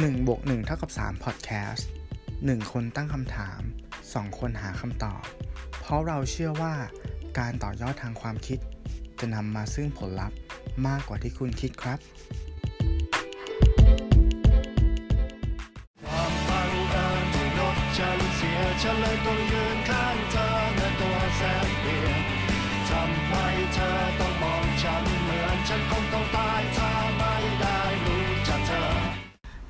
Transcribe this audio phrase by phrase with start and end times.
[0.00, 1.82] 1บวก1เท่ากับ3 Podcast
[2.26, 3.60] 1 คนตั้งคำถาม
[4.00, 5.22] 2 คนหาคำตอบ
[5.80, 6.74] เพราะเราเชื่อว่า
[7.38, 8.58] การต่อยอดทางความคิด
[9.20, 10.38] จะนำมาซึ่งผลลัพธ์
[10.86, 11.98] มากกว่าที่คุณคิดครับ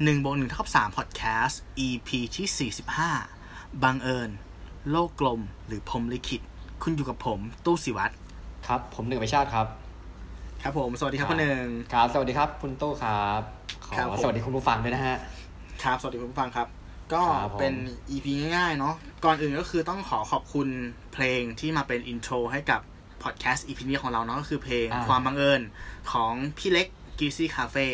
[0.04, 1.54] 1บวก1เท่ากับ3 Podcast
[1.86, 2.70] EP ที่
[3.30, 4.30] 45 บังเอิญ
[4.90, 6.40] โลกกลมหรือพรหมลิขิต
[6.82, 8.14] คุณอยู่กับผม ตู้สิวัตร
[8.66, 9.66] ครับ ผมหนึ่งไปชาติครับ
[10.62, 13.40] ครับผม สวัสดีครับคุณหนึ่งครับ สวัสดีครับ คุณตู้ครับ
[13.84, 15.16] ขอครับผมสวัสดีคุณผู้ฟังด้วยนะฮะ
[15.82, 16.66] ครับ สวัสดีคุณผู้ฟังครับ
[17.12, 17.74] ก็ครับผมเป็น
[18.10, 18.26] EP
[18.56, 20.68] ง่ายๆ เนาะก่อนอื่นก็คือต้องขอขอบคุณ
[21.12, 22.80] เพลงที่มาเป็นอินโทรให้กับ
[23.22, 25.60] พอดแคสต์ EP นี้ของเราเนาะก็คือเพลงความบังเอิญ
[26.12, 26.86] ของพี่เล็ก
[27.18, 27.86] กิซี่คาเฟ่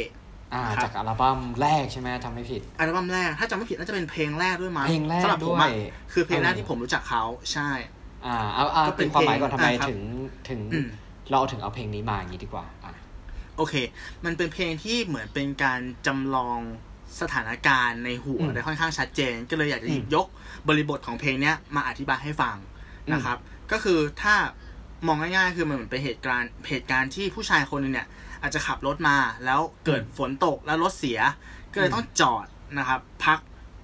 [0.55, 5.73] อ่าครับจากอัลบั้มแรกใช่ไหมจำไม่ผิด อัลบั้มแรกถ้าจำไม่ผิดน่าจะเป็นเพลงแรกด้วยมั้งเพลงแรกสำหรับผมอะด้วย
[6.13, 7.69] คือเพลงแรกเออที่ผมรู้จักเขาใช่
[8.27, 10.01] อ่าเอาเอาก็เป็เป็นนความหมายก่อนเพลงทำไมอ่าครับถึง
[10.49, 10.89] ถึงอืม
[11.31, 12.93] เราเอาถึงเอาเพลงนี้มาอย่างนี้ดีกว่าอะ
[13.57, 13.75] โอเค
[14.25, 16.59] มันเป็นเพลงที่เหมือนเป็นการจำลอง
[17.21, 20.27] สถานการณ์ในหัวอืมได้ค่อนข้างชัดเจน ก็เลยอยากจะหยิบอืมยก
[20.69, 22.57] บริบทของเพลงเนี้ยมาอธิบายให้ฟัง
[23.07, 23.39] อืมนะครับ
[23.73, 24.35] ก็คือถ้า
[25.07, 28.07] มองง่ายๆ คือมันเหมือนเป็นเหตุการณ์เหตุการณ์ที่ผู้ชายคนหนึงเนี่ย
[28.43, 31.19] อาจจะขับรถมาแล้วเกิดฝนตกแล้วรถเสีย
[31.73, 32.47] ก็เลยต้องจอด
[32.79, 33.39] นะครับพัก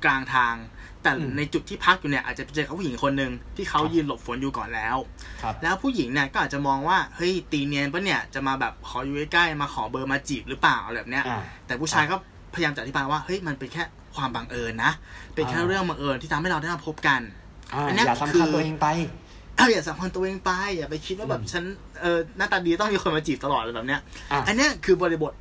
[0.04, 0.54] กลางทาง
[1.02, 4.96] แต่อืมในจุดที่พักอยู่เนี่ยอาจจะไปเจอกับผู้หญิงคนหนึ่งที่เขาครับยืนหลบฝนอยู่ก่อนแล้ว
[5.42, 12.16] ครับแล้วผู้หญิงเนี่ยก็อาจจะมองว่าเฮ้ยตีเนียนปะเนี่ยจะมาแบบขออยู่ใกล้ๆมาขอเบอร์มาจีบหรือเปล่าอะไรแบบเนี้ยอ่าแต่ผู้ชายก็
[12.54, 13.82] พยายามจะอธิบายว่าเฮ้ยมันเป็นแค่
[14.16, 14.92] ความบังเอิญนะ
[15.34, 17.20] เป็นแค่อ่าเรื่องบังเอิญที่ทำให้เราได้มาพบกัน
[17.74, 18.86] อ่าอันเนี้ยอย่าสำคืคัญอตัวเองไป
[19.56, 21.64] เอออย่าสำคัญตัวเองไป อย่าไปคิดว่าแบบอืมฉัน
[22.00, 24.00] เออหน้าตาดีต้องมีคนมาจีบตลอดอะไรแบบเนี้ย
[24.32, 25.32] อะอันเนี้ยคือบริบท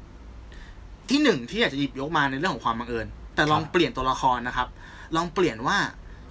[1.09, 4.67] ที่หนึ่งที่อยากจะหยิบยกมาในเรื่องของความบังเอิญ แต่ลองครับเปลี่ยนตัวละครนะครับ
[5.15, 5.77] ลองเปลี่ยนว่า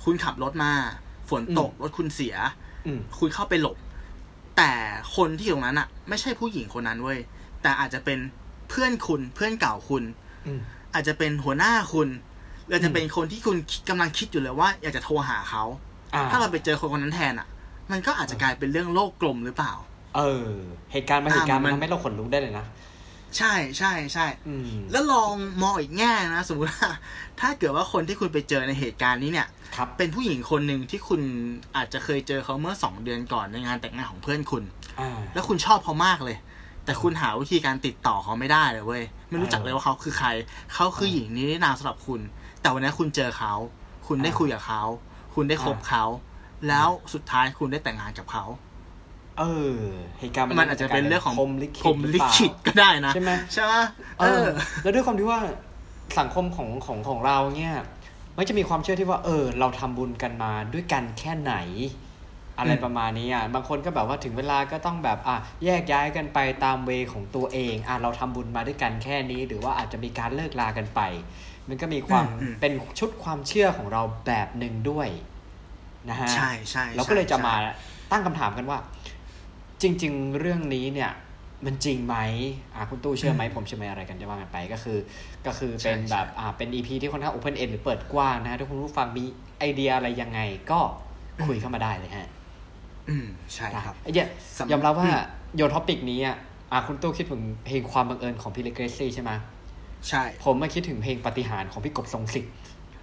[0.05, 0.73] คุณขับรถมา
[1.30, 2.36] ฝนตกอืมรถคุณเสีย
[2.86, 3.77] อืมคุณเข้าไปหลบ
[4.56, 4.73] แต่
[5.17, 7.18] คนที่อยู่ตรงนั้นอะไม่ใช่ผู้หญิงคนนั้นเว้ย
[7.62, 8.18] แต่อาจจะเป็น
[8.68, 10.02] เพื่อนคุณเพื่อนเก่าคุณ
[10.46, 10.61] อืม
[10.95, 12.08] อาจจะเป็นหัวหน้าคุณ
[12.64, 15.64] หรืออาจจะอืมเป็นคนที่คุณคิดกำลังคิดอยู่เลยว่า อยากจะโทรหาเขา
[16.14, 17.46] อ่าถ้าเราไปเจอคนคนนั้นแทนอะ
[17.92, 19.73] มันก็อาจจะกลายเป็นเรื่องโลกกลมหรือเปล่า
[20.17, 20.48] เออ
[20.92, 22.67] เหตุการณ์มาเหตุการณ์อ่ามัมันนทำให้เราขนลุกได้เลยนะ
[23.39, 25.33] ใช่ใช่ใช่อืมแล้วลอง
[25.63, 26.91] มองอีกแง่นะ สมมติว่า
[27.41, 31.20] ถ้าเกิดว่าคนที่คุณไปเจอในเหตุการณ์นี้เนี่ยครับเป็นผู้หญิงคนหนึ่งที่คุณ
[31.77, 34.64] อาจจะเคยเจอเขาเมื่อสองเดือนก่อนในงานแต่งงานของเพื่อนคุณ
[35.01, 36.36] อ่าแล้วคุณชอบเขามากเลย
[36.85, 40.29] แต่คุณหาวิธีการติดต่อเขาไม่ได้เลยเว้ย ไม่รู้จักเลยว่าเขาคือใคร
[40.74, 42.20] เขาคือหญิงนี้นามสำหรับคุณ
[42.61, 43.53] แต่วันนี้คุณเจอเขา
[44.07, 44.83] คุณได้อ่าคุยกับเขา
[45.35, 46.05] คุณได้คบอ่าเขา
[46.68, 48.45] แล้วสุดท้ายคุณได้แต่งงานกับเขา
[49.39, 49.77] เออ
[50.18, 52.33] เหตุการณ์มันอาจจะเป็นเรื่องของพรหมลิขิตพรหมลิขิตหรือเปล่า
[52.67, 53.74] ก็ได้นะใช่ไหมใช่ไหม
[54.20, 54.46] เออ
[54.83, 55.40] แล้วด้วยความที่ว่า
[56.18, 57.77] สังคมของของของเราเนี่ย
[58.36, 61.55] มันจะมีความเชื่อที่ว่า เออ เราทำบุญกันมาด้วยกันแค่ไหน
[62.58, 71.00] อะไรอืมประมาณนี้อะบางคนก็แบบว่าถึงเวลาก็ต้องแบบอะแยกย้ายกันไปตามเวของตัวเองอะเราทำบุญมาด้วยกันแค่นี้ หรือว่าอาจจะมีการเลิกลากันไป
[71.68, 75.08] มันก็มีความอืมอืมเป็นชุดความเชื่อของเราแบบหนึ่งด้วย
[76.11, 77.55] นะฮะใช่ใช่เราก็เลยจะใช่มา
[78.11, 78.79] ตั้งคำถามกันว่า
[79.83, 81.13] จริง ๆ เรื่องนี้เนี่ย
[81.67, 82.17] มันจริงไหม
[82.74, 84.98] อ่าคุณตู้เชื่อไหมผมเชื่อไหมอะไรกันจะว่ากันไปก็คือ
[85.46, 89.24] ก็คือเป็นใช่แบบอ่าเป็นอีพีที่ค่อนข้างโอเพนเอ็นหรือเปิดกว้างนะฮะถ้าคุณผู้ฟังมี
[89.58, 90.80] ไอเดียอะไรยังไงก็
[91.46, 92.29] คุยเข้ามาได้เลยฮะ
[93.08, 95.20] อืมใช่ครับไอ้เหี้ยสำยอมรับว่าอืม
[95.57, 96.36] โยน topic นี้อะ
[96.73, 99.30] อ่าคุณตู้คิดถึงเพลงความบังเอิญของพี่เล็ก Greasy ใช่ไหม
[100.08, 102.52] ใช่ ผมมาคิดถึงเพลงปาฏิหาริย์ของพี่กบทรงสิทธิ์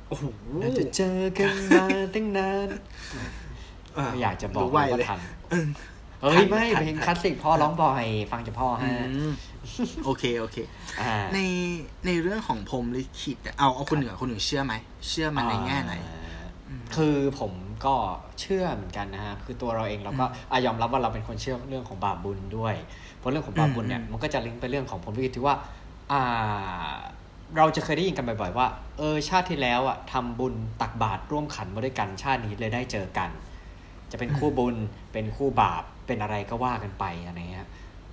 [0.10, 0.24] โอ้โห
[0.60, 2.70] เราจะเจอกันมาตั้งนาน
[3.96, 5.20] เอออยากจะบอกรู้วัยว่าเลยทัน
[5.52, 5.68] เออ
[6.22, 9.32] เฮ้ยไม่ทันเพลงทันคลาสสิกพ่อร้องบ่อย ฟังจากพ่ออืฮะม
[10.06, 10.58] โอเคโอเค
[11.02, 11.40] อ่าใน
[12.06, 14.74] ในเรื่องของพรหมลิขิตเนี่ยเอาเอาคนเหนือคนหนึ่งเชื่อไหม
[15.10, 16.44] เชื่อมันในแง่ไหนอ่า
[16.96, 17.52] คือผม
[17.86, 17.96] ก็
[18.40, 22.76] เชื่อเหมือนกันนะฮะ คือตัวเราเองเราก็อะยอมรับว่าเราเป็นคนเชื่อเรื่องของบาปบุญด้วย
[23.18, 25.56] เพราะเรื่องของบาปบุญเนี่ยอืมมันก็จะลิงก์ไปเรื่องของผลลิขิตที่ว่า
[26.12, 26.92] อ่า
[27.58, 28.68] เราจะเคยได้ยินกันบ่อยๆว่า
[28.98, 33.30] เออชาติที่แล้วอะทำบุญตักบาตรร่วมขันมาด้วยกันชาตินี้เลยได้เจอกัน
[34.12, 34.76] จะเป็นคู่บุญ
[35.14, 37.70] เป็นคู่บาปเป็นอะไรก็ว่ากันไปอะไรเงี้ย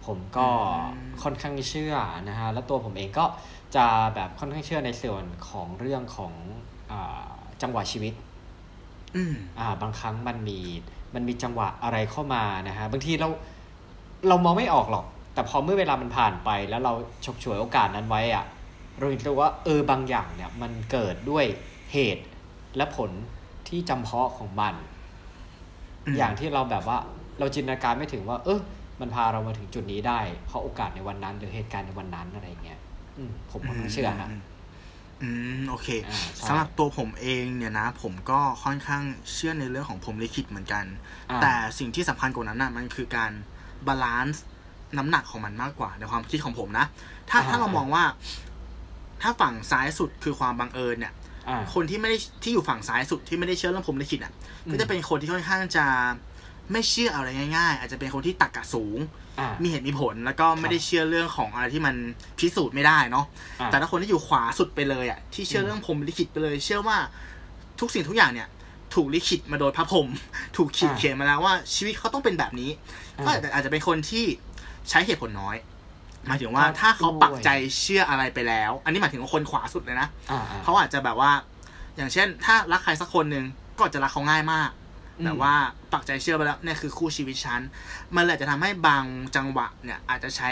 [0.07, 0.49] ผมก็
[0.95, 1.95] อืมค่อนข้างเชื่อ
[2.29, 3.25] นะฮะแล้วตัวผมเองก็
[3.77, 3.85] จะ
[4.15, 6.33] แบบค่อนข้างเชื่อในส่วนของเรื่องของ
[6.91, 7.25] อา
[7.63, 8.15] จังหวะชีวิต
[9.17, 10.59] อืมอ่าบางครั้งมันมี
[11.15, 13.29] มันมีจังหวะอะไรเข้ามานะฮะบางทีเรา
[14.29, 16.93] เรามองไม่ออกหรอก แต่พอเมื่อเวลามันผ่านไป แล้วเรา
[17.25, 18.45] ฉกฉวยโอกาสนั้นไว้อะ
[18.99, 21.45] เราเห็นเลยว่าเออบางอย่างเนี่ยมันเกิดด้วย
[21.93, 22.25] เหตุ
[22.77, 23.11] และผล
[23.69, 24.75] ที่จำเพาะของมัน
[26.07, 26.99] อืมอย่างที่เราแบบว่า
[27.39, 28.61] เราจินตนาการไม่ถึงว่า เออ
[29.01, 32.81] มันพาเรามาถึงจุดนี้ได้ เพราะโอกาสในวันนั้นหรือเหตุการณ์ในวันนั้นอะไรอย่างเงี้ย
[33.19, 34.41] อืมผมค่อนข้างเชื่อนะม
[35.23, 35.29] อื
[35.59, 39.03] มโอเคอ่าใช่สำหรับตัวผมเองเนี่ยนะ ผมก็ค่อนข้าง
[39.33, 40.85] เชื่อในเรื่องของผมลิขิตเหมือนกัน
[41.31, 43.33] อ่าแต่สิ่งที่สำคัญกว่านั้นน่ะมันคือการ
[43.87, 44.45] บาลานซ์
[44.99, 46.87] น้ำหนักของมันมากกว่าในความคิดของผมนะ
[47.31, 48.05] ถ้าอ่าถ้าเรามองว่า
[49.23, 51.13] ถ้าฝั่งซ้ายสุดคือความบังเอิญเนี่ย
[51.49, 54.33] อ่าคนที่ไม่ได้ที่อยู่ฝั่งซ้ายสุดที่ไม่ได้เชื่อเรื่องผมลิขิตอะ
[54.67, 55.85] อืมก็จะเป็นคนที่ค่อนข้างจะ
[56.73, 58.99] ไม่เชื่ออะไรง่าย ๆ อาจจะเป็นคนที่ตักกะสูง
[59.41, 61.95] อ่ามีเหตุมีผลแล้วก็ไม่ได้เชื่อเรื่องของอะไรที่มัน
[62.39, 63.27] พิสูจน์ไม่ได้เนาะ
[63.61, 66.97] อ่าแต่ถ้าคนที่อยู่ขวาสุดไปเลยอะที่เชื่อเรื่องพรหมลิขิตไปเลย เชื่อว่า
[67.81, 68.49] ทุกสิ่งทุกอย่างเนี่ย
[68.95, 70.09] ถูกลิขิตมาโดยพระพรหม
[70.57, 72.71] ถูกขีดอ่าเขียนมาแล้วว่าชีวิตเขาต้องเป็นแบบนี้
[73.19, 74.25] อ่าก็อาจจะอาจจะเป็นคนที่
[74.91, 75.57] ใช้เหตุผลน้อย
[76.29, 77.49] หมายถึงว่าครับถ้าเขาด้วยปักใจ
[77.81, 81.31] เชื่ออะไรไปแล้ว อันนี้หมายถึงว่าคนขวาสุดเลยนะอ่าอ่าเขาอาจจะแบบว่า
[81.97, 83.45] อย่างเช่น ถ้ารักใครสักคนหนึ่ง
[83.77, 84.71] ก็อาจจะรักเขาง่ายมาก
[85.19, 85.55] อืมแต่ว่า
[85.93, 87.61] ปักใจเชื่อไปแล้วเนี่ยคือคู่ชีวิตฉัน
[88.17, 89.05] มันเลยอาจจะทำให้บาง
[89.37, 90.51] จังหวะเนี่ยอาจจะใช้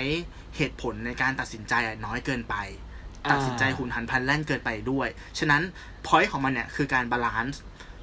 [0.56, 1.75] เหตุผลในการตัดสินใจ
[2.05, 2.55] น้อยเกินไป
[3.31, 5.62] ตัดสินใจหุนหันพลันแล่นเกินไปด้วย ฉะนั้น
[6.06, 7.61] point ของมันเนี่ยคือการ balance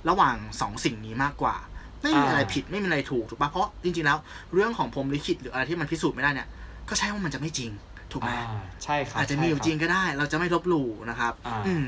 [0.09, 1.55] ระหว่างสองสิ่งนี้มากกว่า
[2.01, 4.17] ไม่มีอะไรอ่าผิดไม่มีอะไรถูกถูกปะเพราะจริงๆแล้ว
[4.53, 6.47] เรื่องของพรหมลิขิตหรืออะไรที่มันพิสูจน์ไม่ได้เนี่ย
[6.91, 7.71] ก็ใช่ว่ามันจะไม่จริง
[8.11, 11.87] ถูกไหมอ่าใช่ครับอาจจะมีอยู่จริงก็ได้ เราจะไม่ลบหลู่นะครับอ่าอืม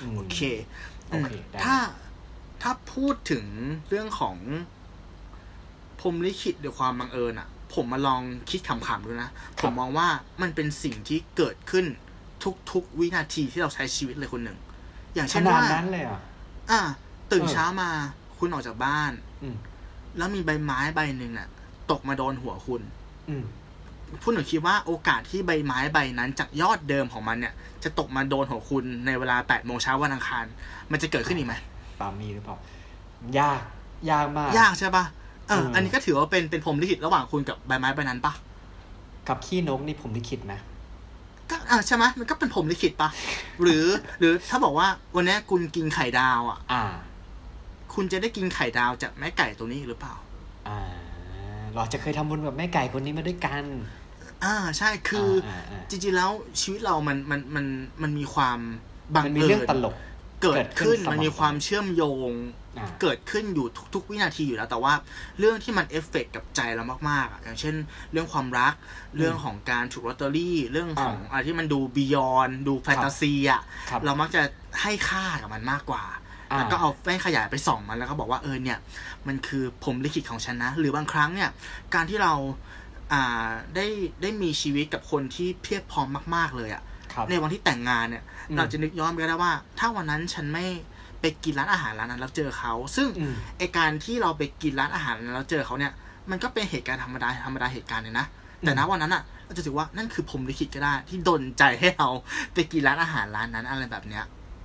[0.00, 0.38] อืมโอเค
[1.08, 1.76] โอเคได้ถ้า
[2.62, 3.44] ถ้าพูดถึง
[3.88, 4.36] เรื่องของ
[6.00, 9.30] พรหมลิขิตหรือความบังเอิญอะ ผมมาลองคิดขำๆดูนะ
[9.60, 10.08] ผมมองว่า
[10.42, 11.86] มันเป็นสิ่งที่เกิดขึ้น
[12.72, 14.58] ทุกๆวินาทีที่เราใช้ชีวิตเลยคนหนึ่ง
[15.14, 16.20] อย่างขเช่นนาดว่านั้นเลยเหรอะ
[16.70, 16.80] อะ
[17.32, 17.90] ตื่นเออเช้ามา
[18.38, 19.12] คุณออกจากบ้าน
[19.42, 19.56] อืม
[20.16, 21.48] แล้วมีใบไม้ใบหนึ่งน่ะ
[21.90, 22.82] ตกมาโดนหัวคุณ
[23.28, 23.44] อืม
[24.22, 27.54] คุณหนูคิดว่าโอกาสที่ใบไม้ใบนั้นจากยอดเดิมของมันเนี่ย
[27.84, 30.44] จะตกมาโดนหัวคุณในเวลา8โมงเช้าวันอังคาร
[30.90, 31.54] มันจะเกิดขึ้นอีกไหม
[32.00, 32.56] ปามีหรือเปล่า
[33.38, 33.60] ยาก
[34.10, 35.04] ยากมาก ยากใช่ปะ
[35.48, 38.32] เออเอออัอันนี้ก็ถือว่าเป็นเป็นพรหมลิขิตระหว่างคุณกับใบไม้ใบนั้นปะ
[39.28, 40.54] กับขี้นกนี่ผมลิขิตไหม
[41.50, 43.08] ก็อ่าใช่ไหมมันก็เป็นพรหมลิขิตปะ
[43.62, 43.84] หรือ
[44.18, 46.82] หรือถ้าบอกว่าวันนี้คุณกินไข่ดาวอะ อ่า
[47.94, 50.33] คุณจะได้กินไข่ดาวจากแม่ไก่ตัวนี้หรือเปล่าอ่า
[51.74, 53.64] เราจะเคยทำบุญกับแม่ไก่คนนี้มาด้วยกัน
[54.44, 56.30] อ่าใช่คืออาอ่าจริงๆแล้ว
[56.60, 57.66] ชีวิตเรามันมันมัน
[58.02, 58.58] มันมีความ
[59.14, 59.94] บังเอิญมันมีเรื่องตลก
[60.42, 62.30] เกิดขึ้นเกิดขึ้นมันมีความเชื่อมโยง
[62.78, 64.94] อ่าเกิดขึ้นอยู่ทุก ๆ วินาทีอยู่แล้ว แต่ว่า
[65.38, 67.74] เรื่องที่มันเอฟเฟกต์กับใจเรามากๆอะอย่างเช่น
[68.12, 68.74] เรื่องความรัก
[69.16, 74.42] เรื่องของการถูกลอตเตอรี่เรื่องของอะไรที่มันดูบียอนดูแฟนตาซีอะครับเรามักจะ
[74.82, 76.23] ให้ค่ากับมันมากกว่าอ่า
[76.58, 78.78] แล้วก็เอาแว่นขยายไปส่องมันแล้วก็บอกว่าเออเนี่ย
[79.26, 81.50] มันคือผมลิขิตของฉันนะ หรือบางครั้งเนี่ย
[81.94, 82.32] การที่เรา
[83.12, 83.86] อ่าได้
[84.22, 90.64] ได้มีชีวิตกับคนที่เพียบพร้อมมาก ๆ เลยอะครับในวันที่แต่งงานเนี่ยอืมเราจะนึกย้อนไปได้ว่า ถ้าวันนั้นฉันไม่
[91.20, 95.92] ไปกินร้านอาหารร้านนั้นแล้วเจอเขา ซึ่งอืมไอการที่เราไปกินร้านอาหารแล้วเจอเขาเนี่ย
[96.30, 98.26] มันก็เป็นเหตุการณ์ธรรมดาธรรมดาเหตุการณ์เลยนะ
[98.60, 102.08] แต่ณวันนั้นอะเราจะถือว่านั่นคือผมลิขิตก็ได้ ที่ดนใจให้เรา
[102.54, 104.24] ไปกินร้านอาหารร้านนั้นอะไรแบบเนี้ย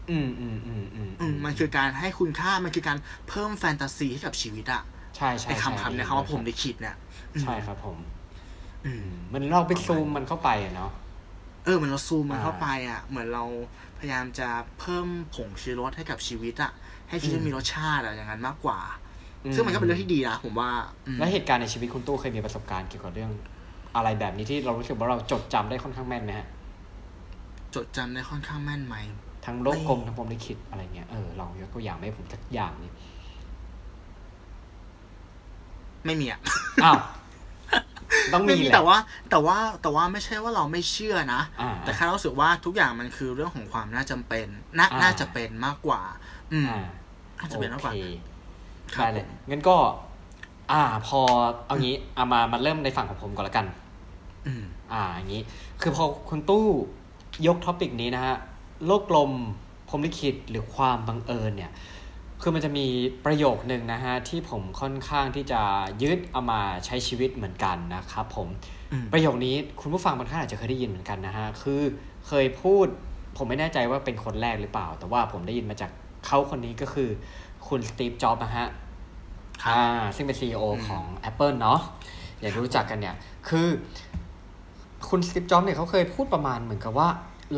[0.09, 2.97] อืมอืมอืมอืมอืมมันคือการให้คุณค่ามันคือการ
[3.29, 4.83] เพิ่มแฟนตาซีให้กับชีวิตอะ
[5.17, 6.95] ใช่ใช่ไอคำคำเนี่ยคำว่าผมลิขิตเนี่ย
[7.33, 7.97] อืมใช่ครับผม
[8.85, 10.91] อืม มันเราไปซูมมันเข้าไปอะเนาะ
[11.65, 13.43] เออเหมือนเราซูมมันอ่าเข้าไปอะ เหมือนเรา
[13.99, 14.47] พยายามจะ
[14.79, 16.71] เพิ่มผงชูรสให้กับชีวิตอะ
[17.09, 18.79] ให้ชีวิตอืมมีรสชาติอะอย่างนั้นมากกว่า
[19.43, 20.69] อืซึ่งมันก็เป็นเรื่องที่ดีนะผมว่า
[21.05, 23.31] อืมแล้วเหตุการณ์ในชีวิตคุณตู้เคยมีประสบการณ์เกี่ยวกับเรื่อง
[23.95, 26.47] อะไรแบบนี้ที่เรารู้สึกว่าเราจดจำได้ค่อนข้างแม่นไหมฮะ
[27.75, 28.95] จดจำได้ค่อนข้างแม่นไหม
[29.49, 32.91] ทั้งโลกกลมทั้งพรหมลิขิตอะไรเงี้ยเออลองยกตัวอย่างมาให้ผมสักอย่างนี่
[36.05, 36.39] ไม่มีอะ
[36.83, 36.97] อ้าว
[38.33, 38.97] ต้องไม่มีมีแหละแต่ว่า
[39.29, 46.01] แต่ว่าแต่ว่าไม่ใช่ว่าเราไม่เชื่อนะอ่าแต่แค่เรารู้สึกว่าทุกอย่างมันคือเรื่องของความน่าจำเป็นน่าอ่าน่าจะเป็นมากกว่า
[46.51, 46.85] อืมอ่า
[47.39, 48.05] น่าจะเป็นมากกว่าโอเค
[48.93, 49.75] ครับได้เลยผมงั้นก็
[50.71, 51.19] อ่า พอ
[51.65, 53.65] เอางี้เอามามาเริ่มในฝั่งของผมก่อนละกัน
[54.47, 54.63] อืม
[54.93, 55.41] อ่าอย่างนี้
[55.81, 56.65] คือพอคุณตู้
[57.47, 58.37] ยกท็อปิกนี้นะฮะ
[58.85, 59.31] โลกกลม
[59.87, 61.71] พรหมลิขิตหรือความบังเอิญเนี่ย
[62.41, 62.85] คือมันจะมี
[63.25, 65.61] ประโยคนึงนะฮะที่ผมค่อนข้างที่จะ
[66.03, 68.47] ยึดเอามาใช้ชีวิตเหมือนกันนะครับผม
[68.91, 71.81] อืมประโยคนี้คุณผู้ฟังบางท่านอาจจะเคยได้ยินเหมือนกันนะฮะคือ
[72.27, 72.87] เคยพูด
[73.37, 75.91] ผมไม่แน่ใจว่าเป็นคนแรกหรือเปล่า แต่ว่าผมได้ยินมาจาก
[76.25, 77.09] เขาคนนี้ก็คือ
[77.67, 78.67] คุณสตีฟจ็อบส์นะฮะ
[79.63, 81.79] ครับอ่าซึ่งเป็น CEO อืมของ Apple เนาะ
[82.39, 83.15] อย่างที่รู้จักกันเนี่ย
[83.49, 83.67] คือ
[85.09, 87.09] คุณสตีฟจ็อบส์เนี่ยเขาเคยพูดประมาณเหมือนกับว่า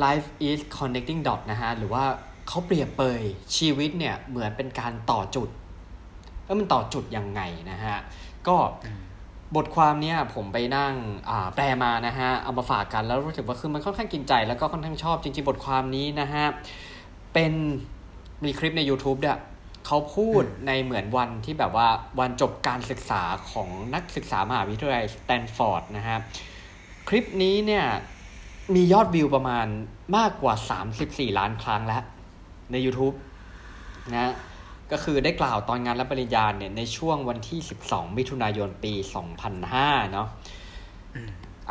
[0.04, 2.04] life is connecting dot นะฮะ หรือว่า
[2.48, 3.22] เขาเปรียบเปย
[3.58, 5.50] ชีวิตเนี่ยเหมือนเป็นการต่อจุด
[6.46, 7.98] แล้วมันต่อจุดยังไงนะฮะ
[8.48, 9.02] ก็อืม
[9.58, 10.94] บทความเนี้ยผมไปนั่ง
[11.30, 16.46] อ่าแปลมานะฮะ เอามาฝากกันแล้วรู้สึกว่าคือมันค่อนข้างกินใจ แล้วก็ค่อนข้างชอบจริงๆ บทความนี้นะฮะ
[17.34, 17.54] เป็น
[18.44, 19.38] มีคลิปใน YouTube เนี่ย
[19.86, 21.88] เขาพูดในเหมือนวันที่แบบว่า
[22.20, 26.18] วันจบการศึกษาของนักศึกษามหาวิทยาลัยสแตนฟอร์ดนะฮะ
[27.08, 27.86] คลิปนี้เนี่ย
[28.76, 29.68] มียอดวิวประมาณ
[30.18, 30.54] มากกว่า
[30.98, 32.04] 34 ล้านครั้งแล้ว
[32.72, 33.16] ใน YouTube
[34.14, 34.34] นะ
[34.92, 38.94] ก็คือได้กล่าวตอนงานรับปริญญาเนี่ยในช่วงวันที่ 12 มิถุนายนปี
[39.54, 40.28] 2005 เนาะ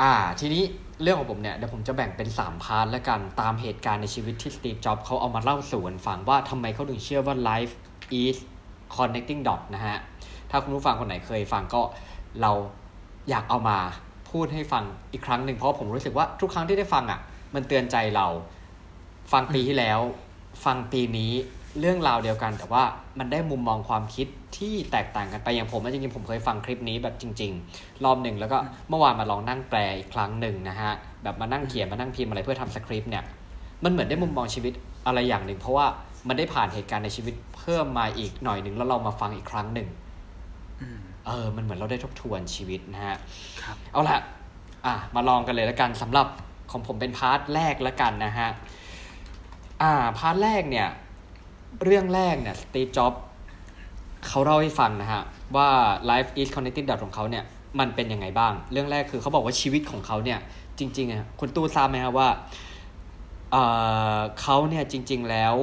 [0.01, 0.63] อ่า ทีนี้
[1.03, 7.75] เรื่องของผมเนี่ยเดี๋ยวผมจะแบ่งเป็น 3 พาร์ทแล้วกันตามเหตุการณ์ในชีวิตที่สตีฟ จ็อบเขาเอามาเล่าสู่กันฟังว่าทำไมเขาถึงเชื่อว่า life
[8.23, 8.37] is
[8.95, 9.99] connecting dot นะฮะ
[10.51, 11.83] ถ้าคุณผู้ฟังคนไหนเคยฟังก็
[12.43, 12.53] เรา
[13.31, 13.79] อยากเอามา
[14.33, 17.21] พูดให้ฟังอีกครั้งหนึ่งเพราะผมรู้สึกว่าทุกครั้งที่ได้ฟังอะ่ะ
[17.55, 18.27] มันเตือนใจเรา
[19.33, 20.01] ฟังปีที่แล้ว
[20.65, 21.33] ฟังปีนี้
[21.81, 22.85] เรื่องราวเดียวกัน แต่ว่า
[23.19, 28.59] มันได้มุมมองความคิดที่แตกต่างกันไปอย่างผมอะจริงๆผมเคยฟังคลิปนี้แบบจริง ๆ รอบหนึ่งแล้วก็
[28.89, 33.25] เมื่อวานมาลองนั่งแปลอีกครั้งหนึ่งนะฮะแบบมานั่งเขียนมานั่งพิมพ์อะไรเพื่อทำสคริปต์เนี่ย
[33.85, 34.73] มันเหมือนได้มุมมองชีวิต
[35.07, 35.87] อะไรอย่างหนึ่ง เพราะว่า
[36.29, 40.10] มันได้ผ่านเหตุการณ์ในชีวิตเพิ่มมาอีกหน่อยหนึ่งแล้วเรามาฟังอีกครั้งหนึ่งอืม
[41.27, 43.17] เออมันเหมือนเราได้ทบทวนชีวิตนะฮะ
[43.63, 44.19] ครับเอาละ
[44.87, 46.27] อะมาลองกันเลยแล้วกันสำหรับ
[46.71, 48.49] ของผมเป็น part แรกแล้วกันนะฮะ
[49.83, 50.89] อ่า part แรกเนี่ย
[51.85, 53.15] เรื่องแรกเนี่ย Steve Jobs
[54.27, 55.23] เขาเล่าให้ฟังนะฮะ
[55.57, 55.69] ว่า
[56.11, 57.45] life is connected dot ของเขาเนี่ย
[57.79, 60.39] มันเป็นยังไงบ้าง เรื่องแรกคือเขาบอกว่าชีวิตของเขาเนี่ย
[60.79, 62.29] จริงๆอะคุณตู้ทราบไหมครับว่า
[63.53, 63.63] เอ่
[64.17, 65.55] อเขาเนี่ยจริง ๆแล้ว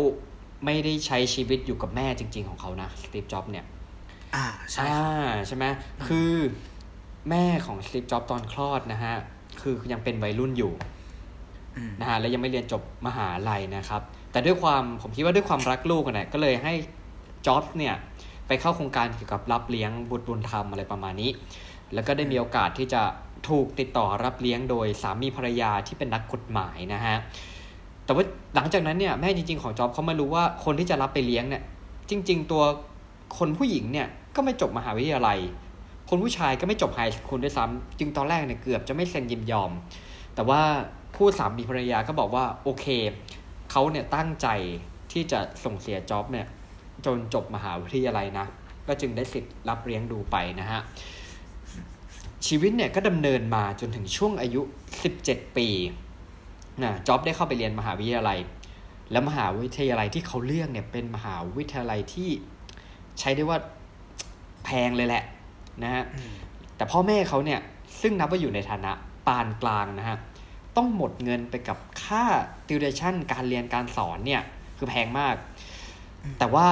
[0.66, 3.66] ไม่ได้ใช้ชีวิตอยู่กับแม่จริง ๆ ของเขานะ Steve Jobs เนี่ย
[4.38, 5.66] อ่าใช่อ่าใช่ไหม
[6.08, 6.32] คือ
[7.30, 9.16] แม่ของสตีฟจ็อบตอนคลอดนะฮะ
[9.62, 10.74] คือยังเป็นวัยรุ่นอยู่
[11.78, 14.02] อืมนะฮะและยังไม่เรียนจบมหาลัยนะครับ
[14.32, 16.74] แต่ด้วยความผมคิดว่าด้วยความรักลูกกันนะก็เลยให้
[17.48, 17.96] จ็อบเนี่ย
[18.48, 21.30] ไปเข้าโครงการเกี่ยวกับรับเลี้ยงบุตรบุญธรรมอะไรประมาณนี้
[21.94, 23.02] แล้วก็ได้มีโอกาสที่จะ
[23.50, 27.16] ถูกติดต่อรับเลี้ยงโดยสามีภรรยาที่เป็นนักกฎหมายนะฮะ
[28.06, 28.24] แต่ว่า
[28.56, 31.64] หลังจากนั้นเนี่ยแม่จริงๆของจ็อบเขามารู้ว่าคนที่จะรับไปเลี้ยงเนี่ย
[32.10, 32.64] จริง ๆ ตัว
[33.38, 35.40] คนผู้หญิงเนี่ย ก็ไม่จบมหาวิทยาลัย
[36.10, 39.72] คนผู้ชายก็ไม่จบไฮสคูลด้วยซ้ำจึงตอนแรกเนี่ยเกือบจะไม่เซ็นยินยอม
[40.36, 40.62] แต่ว่า
[41.16, 42.86] คู่สามีภรรยาก็บอกว่าโอเค
[43.72, 44.48] เขาเนี่ยตั้งใจ
[45.12, 46.48] ที่จะส่งเสียจ็อบเนี่ย
[47.06, 48.46] จนจบมหาวิทยาลัยนะ
[48.88, 50.82] ก็จึงได้สิทธิ์รับเลี้ยงดูไปนะฮะ
[52.48, 54.62] ชีวิตเนี่ยก็ดำเนินมาจนถึงช่วงอายุ
[55.10, 55.68] 17 ปี
[56.84, 58.40] นะจ็อบได้เข้าไปเรียนมหาวิทยาลัย
[59.12, 62.30] และมหาวิทยาลัยที่เขาเลือกเนี่ยเป็นมหาวิทยาลัยที่
[63.20, 63.60] ใช้ได้ว่า
[64.68, 65.24] แพงเลยแหละ
[65.84, 66.34] นะฮะอืม
[66.76, 67.60] แต่พ่อแม่เขาเนี่ย
[68.02, 68.92] ซึ่งนับว่าอยู่ในฐานะ
[69.28, 70.18] ปานกลางนะฮะ
[70.76, 72.24] ต้องหมดเงินไปกับค่า
[72.68, 74.42] ติวเดชั่นการเรียนการสอนเนี่ย
[74.78, 75.36] คือแพงมาก
[76.40, 76.68] แต่ว่า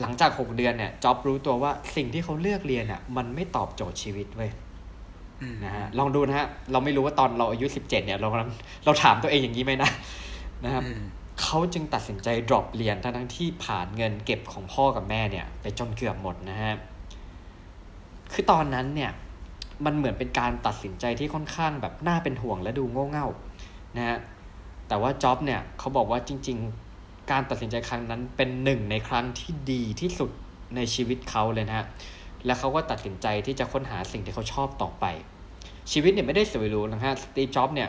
[0.00, 4.50] หลังจาก 6 เดือนเนี่ยจ็อบรู้ตัวว่าสิ่งที่เขาเลือกเรียนอะมันไม่ตอบโจทย์ชีวิตเว้ย
[5.42, 8.50] อืมนะฮะลองดูนะฮะเราไม่รู้ว่าตอนเราอายุ 17เนี่ยเรากำลัง
[8.84, 9.90] เราถามตัวเองอย่างนี้ไหมนะ
[10.64, 11.02] นะครับอืม
[11.42, 16.74] เขาจึงตัดสินใจ drop เรียนทั้งๆที่ผ่านเงินเก็บของพ่อกับแม่เนี่ย ไปจนเกือบหมดนะฮะ
[18.32, 19.10] คือตอนนั้นเนี่ย
[19.84, 23.28] มันเหมือนเป็นการตัดสินใจที่ค่อนข้างแบบน่าเป็นห่วงและดูโง่เง่า
[23.96, 24.18] นะฮะ
[24.88, 26.58] แต่ว่าจ็อบเนี่ยเขาบอกว่าจริง
[26.94, 30.30] ๆ การตัดสินใจครั้งนั้นเป็นหนึ่งในครั้งที่ดีที่สุด
[30.76, 31.86] ในชีวิตเขาเลยนะฮะ
[32.46, 35.04] และเขาก็ตัดสินใจที่จะค้นหาสิ่งที่เขาชอบต่อไป
[35.92, 37.88] ชีวิตเนี่ยไม่ได้สวยหรูนะฮะสตีฟจ็อบเนี่ย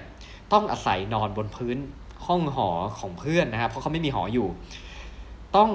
[0.54, 1.78] ต้องอาศัยนอนบนพื้น
[2.26, 2.70] ห้องหอ
[3.00, 4.48] ของเพื่อนนะครับเพราะเขาไม่มีหออยู่
[5.56, 5.72] ต้อง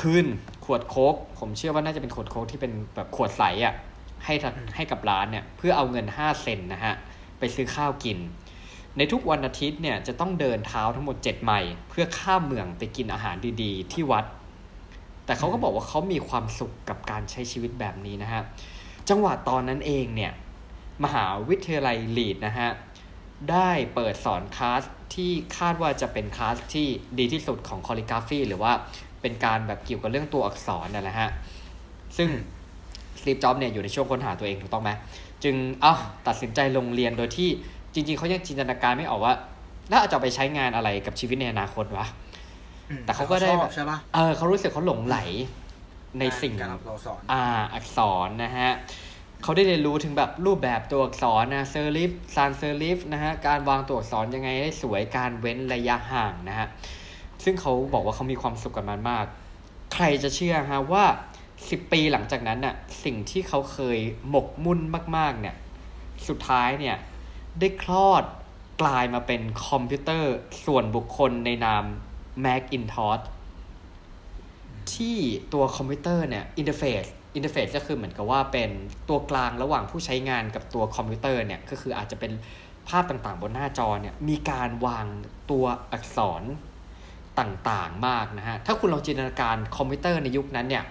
[0.00, 0.26] คืน
[0.68, 3.74] ขวดโค้กผมเชื่อว่าน่าจะเป็นขวดโค้กที่เป็นแบบขวดใสอะ่ะ
[4.24, 6.94] ให้ทางให้กับร้านเนี่ยเพื่อเอาเงิน 5 เซนต์นะฮะ
[7.38, 8.18] ไปซื้อข้าวกิน
[8.96, 14.24] ในทุกวันอาทิตย์เนี่ยจะต้องเดินเท้าทั้งหมด 7 ไมล์เพื่อข้ามเมืองไปกินอาหารดีๆ ที่วัด
[15.24, 18.42] แต่เขาก็บอกว่าเขามีความสุขกับการใช้ชีวิตแบบนี้นะฮะ
[19.08, 20.32] จังหวะตอนนั้นเองเนี่ย
[21.04, 22.70] มหาวิทยาลัยลีดนะฮะ
[23.50, 24.82] ได้เปิดสอนคลาส
[25.14, 26.86] ที่คาดว่าจะเป็นคลาสที่
[27.18, 28.72] ดีที่สุดของคอลิกราฟีหรือว่า
[29.20, 31.30] เป็นการแบบเกี่ยวกับเรื่องตัวอักษรนั่นแหละฮะ
[32.16, 32.28] ซึ่ง
[33.20, 34.90] สตีฟจ็อบเนี่ยอยู่ในช่วงค้นหาตัวเองถูกต้องไหม
[35.44, 35.94] จึงเอ้า
[36.26, 37.48] ตัดสินใจลงเรียนโดยที่
[37.94, 39.34] จริง ๆเขายังจินตนาการไม่ออกว่า
[39.88, 42.06] แล้วจะเอาไปใช้งานอะไรกับชีวิตในอนาคตวะ
[42.90, 45.18] อืมแต่เขาก็ได้ชอบแบบใช่ปะเออเขารู้สึกเขาหลงใหล
[46.18, 47.44] ในสิ่งการเรียนการสอนอ่า
[47.74, 48.70] อักษรนะฮะ
[49.42, 56.68] เขาได้เรียนรู้ถึงแบบรูปแบบตัวอักษรนะ serif sans serif นะฮะการวางตัวอักษรยังไงให้สวยการเว้นระยะห่างนะฮะ
[57.44, 59.26] ซึ่งเขาบอกว่าเขามีความสุขกับมันมาก
[59.94, 61.04] ใครจะเชื่อฮะว่า
[61.52, 64.80] 10ปีหลังจากนั้นน่ะสิ่งที่เขาเคยหมกมุ่น
[65.16, 65.54] มาก ๆ เนี่ย
[66.28, 66.96] สุดท้ายเนี่ย
[67.60, 68.24] ได้คลอด
[68.82, 71.84] กลายมาเป็นคอมพิวเตอร์ส่วนบุคคลในนาม
[72.44, 73.24] Macintosh
[74.92, 75.16] ที่
[75.52, 78.70] ตัวคอมพิวเตอร์เนี่ย interface interface ก็คือเหมือนกับว่าเป็น
[79.08, 82.32] ตัวกลางระหว่างผู้ใช้งานกับตัวคอมพิวเตอร์เนี่ย ก็คืออาจจะเป็น
[82.88, 85.06] ภาพต่างๆ บนหน้าจอเนี่ย มีการวาง
[85.50, 86.42] ตัวอักษร
[87.40, 90.84] ต่างๆมากนะฮะ ถ้าคุณลองจินตนาการคอมพิวเตอร์ในยุคนั้นเนี่ย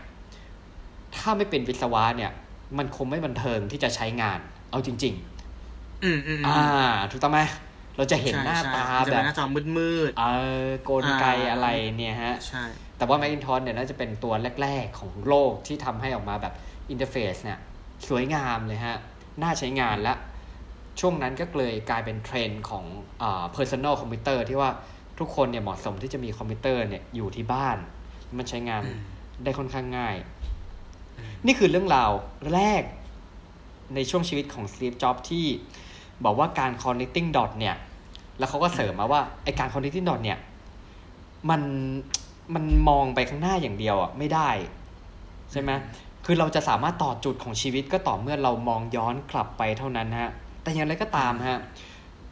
[1.15, 2.31] ถ้าไม่เป็นวิศวะเนี่ย
[2.77, 4.39] มันคงไม่บันเทิงที่จะใช้งาน
[4.71, 5.13] เอาจริง
[5.59, 6.61] ๆ อืมอืมอ่า
[7.11, 7.41] ถูกต้องไหม
[7.97, 9.45] เราจะเห็นหน้าใช่ตาใช่จะแบเป็นหน้าจอ
[9.77, 10.23] มืดเอ
[10.65, 12.63] อกลไกอะไรเนี่ยฮะๆใช่
[12.97, 16.53] แต่ว่า Macintosh เนี่ยน่าจะเป็นตัวแรก ๆ ของโลกที่ทำให้ออกมาแบบ
[16.89, 17.59] interface เนี่ย
[18.07, 18.97] สวยงามเลยฮะ
[19.41, 20.13] น่าใช้งานและ
[20.99, 22.85] ช่วงนั้นก็เลยกลายเป็นเทรนด์ของ
[23.21, 24.71] อ่า personal computer ที่ว่า
[25.19, 27.77] ทุกคนเนี่ยเหมาะสมที่จะมีคอมพิวเตอร์เนี่ยอยู่ที่บ้าน
[28.37, 28.99] มันใช้งานอืม
[29.43, 30.15] ได้ค่อนข้างง่าย
[31.45, 32.11] นี่คือเรื่องราว
[32.53, 32.83] แรก
[33.95, 35.45] ในช่วงชีวิตของ Steve Jobs ที่
[36.23, 37.75] บอกว่าการ connecting dot เนี่ย
[38.37, 40.37] แล้วเขาก็เสริมมาว่าไอการ connecting dot เนี่ย
[41.49, 41.61] มัน
[42.53, 44.49] มันมองไปข้างหน้าอย่างเดียวอะไม่ได้
[45.51, 45.71] ใช่ไหม
[46.25, 50.31] คือเราจะสามารถต่อจุดของชีวิตก็ต่อเมื่อเรามองย้อนกลับไปเท่านั้นฮะ
[50.61, 51.59] แต่อย่างไรก็ตามฮะ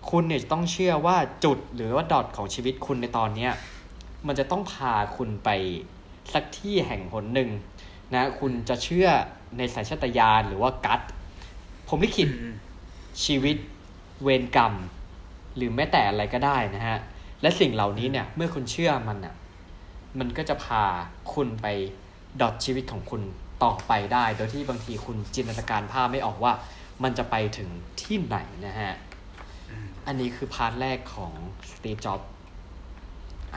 [0.09, 3.51] คุณเนี่ยจะต้องเชื่อว่าจุดหรือว่าดอทของชีวิตคุณในตอนเนี้ย
[4.27, 5.49] มันจะต้องพาคุณไป
[6.33, 7.49] สักที่แห่งหนหนึ่ง
[8.13, 9.07] นะคุณจะเชื่อ
[9.57, 11.01] ในสายชาตญาณหรือว่ากัต
[11.87, 12.53] ผมลิขิตอืม
[13.25, 13.57] ชีวิต
[14.23, 14.73] เวรกรรม
[15.55, 16.97] หรือแม้แต่อะไรก็ได้นะฮะ
[17.41, 19.35] และสิ่งเหล่านี้เนี่ย เมื่อคุณเชื่อมันอะ
[20.19, 20.83] มันก็จะพา
[21.33, 21.67] คุณไป
[22.41, 23.21] ดอทชีวิตของคุณ
[23.63, 26.53] ต่อไปได้ โดยที่บางทีคุณจินตนาการภาพไม่ออกว่า
[27.03, 27.69] มันจะไปถึง
[28.01, 28.93] ที่ไหนนะฮะ
[30.05, 31.33] อืมอันนี้คือพาร์ทแรกของ
[31.71, 32.21] สตีฟจ็อบ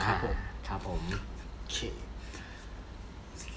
[0.05, 0.35] ครับผม
[0.67, 1.01] ครับผม
[1.57, 1.79] โอเค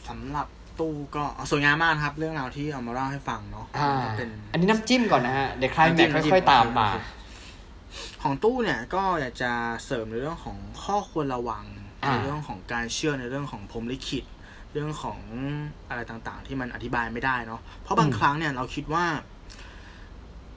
[0.08, 0.46] สำหรับ
[0.78, 7.06] ตู้ก็สวยงามมากนะครับ เรื่องราวที่เอามาเล่าให้ฟังเนาะอ่าก็เป็นอันนี้น้ำจิ้มก่อนนะฮะ เดี๋ยวใครน้ำจิ้แม็มกค่อยๆตามมาโอเค
[8.22, 9.52] ของตู้เนี่ยก็อยากจะ
[9.84, 11.64] เสริมในเรื่องของข้อควรระวัง
[12.04, 14.24] อ่าในเรื่องของการเชื่อในเรื่องของพรหมลิขิต
[14.72, 15.18] เรื่องของ
[15.88, 19.04] อะไรต่างๆ ที่มันอธิบายไม่ได้เนาะเพราะบางครั้งเนี่ยเราคิดว่า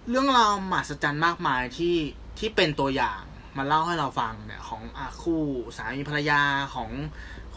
[0.09, 1.95] เรื่องราวมหัศจรรย์มากมายที่
[2.39, 3.21] ที่เป็นตัวอย่าง
[3.57, 5.43] มาเล่าให้เราฟังเนี่ยของอาคู่
[5.77, 6.41] สามีภรรยา
[6.75, 6.89] ของ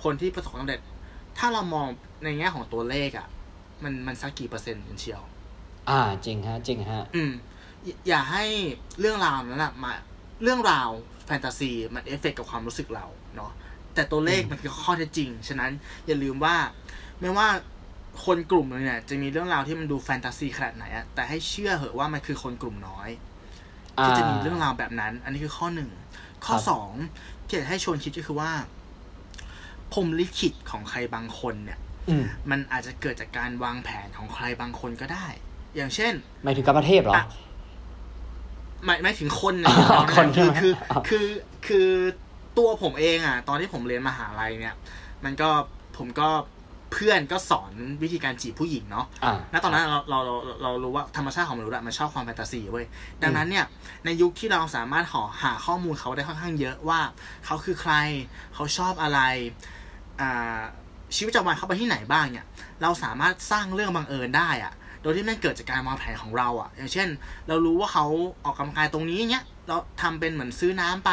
[0.03, 0.81] คนที่ประสบความสำเร็จ
[1.39, 1.87] ถ้าเรามอง
[2.25, 3.29] ในแง่ของตัวเลขอะ่ะ
[3.83, 5.23] มันมันสักกี่เปอร์เซ็นต์กันเชียว
[5.89, 7.33] อ่า จริงฮะ จริงฮะ อืม
[7.85, 8.45] อย่าอย่าให้
[9.01, 9.93] เรื่องราวนั้นนะมา
[10.43, 10.89] เรื่องราว
[11.27, 13.07] แฟนตาซีมันเอฟเฟกต์กับความรู้สึกเรา
[13.37, 13.53] เนาะ
[13.95, 15.71] แต่ตัวเลขอืมมันคือข้อเท็จจริง ฉะนั้น
[16.07, 16.57] อย่าลืมว่า
[17.21, 17.49] ไม่ว่า
[18.25, 23.09] คนกลุ่มหนึงเนี่ย จะมีเรื่องราวที่มันดูแฟนตาซีขนาดไหนอะแต่ให้เชื่อเหอะว่ามันคือคนกลุ่มน้อย
[24.05, 25.91] ที่จะมีเรื่องราวแบบนั้น อันนี้คือข้อหนึ่ง
[26.47, 26.91] ข้อครับสอง
[27.47, 28.51] ที่อยากให้ชวนคิดก็คือว่า
[29.93, 35.27] พรหมลิขิตของใครบางคนเนี่ยอืมมันอาจจะเกิดจากการวางแผนของใครบางคนก็ได้
[35.77, 36.13] อย่างเช่น
[36.45, 37.25] หมายถึงกับประเทศเหรออะ
[38.85, 41.27] หมายหมายถึงคนนะอ๋อคนใช่คือไหมคืออ๋อคือ
[41.67, 41.89] คือ
[42.59, 44.77] ตัวผมเองอะ ตอนที่ผมเรียนมหาลัยเนี่ย
[45.25, 45.51] มันก็
[45.99, 46.29] ผมก็
[46.93, 47.73] เพื่อนก็สอน
[48.03, 52.87] วิธีการจีบผู้หญิงเนาะอ่าณตอนนั้นเราเราเราเรารู้ว่าธรรมชาติของมนุษย์อะมันชอบความแฟนตาซีเว้ย
[53.23, 53.65] ดังนั้นเนี่ย
[54.05, 57.01] ในยุคที่เราสามารถหาหาข้อมูลเขาได้ค่อนข้างเยอะว่า
[57.47, 57.95] เขาคือใคร
[58.55, 59.21] เขาชอบอะไร
[60.21, 60.61] อ่า
[61.17, 62.47] ชีวิตประจำวันเขาไปที่ไหนบ้างเนี่ย
[62.83, 64.73] เราสามารถสร้างเรื่องบังเอิญได้อะ
[65.03, 67.09] โดยที่ไม่เกิดจากการวางแผนของเราอะอย่างเช่น
[67.49, 68.07] เรารู้ว่าเขา
[68.45, 71.11] ออกกำลังกายตรงนี้เนี่ยเราทำเป็นเหมือนซื้อน้ำไป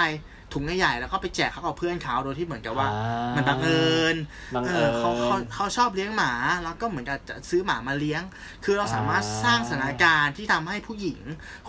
[0.56, 4.16] ถุงใหญ่ๆแล้วก็ไปแจกเขากับเพื่อนเขาโดยที่เหมือนกับว่าอ่ามัมันบังเอิญ
[4.56, 6.32] บังเอเอิอญเขาเขาเขาชอบเลี้ยงหมา
[6.64, 8.22] แล้วก็เหมือนกับจะซื้อหมามาเลี้ยง
[8.64, 11.20] คือเราสามารถอ่าสร้างสถานการณ์ที่ทำให้ผู้หญิง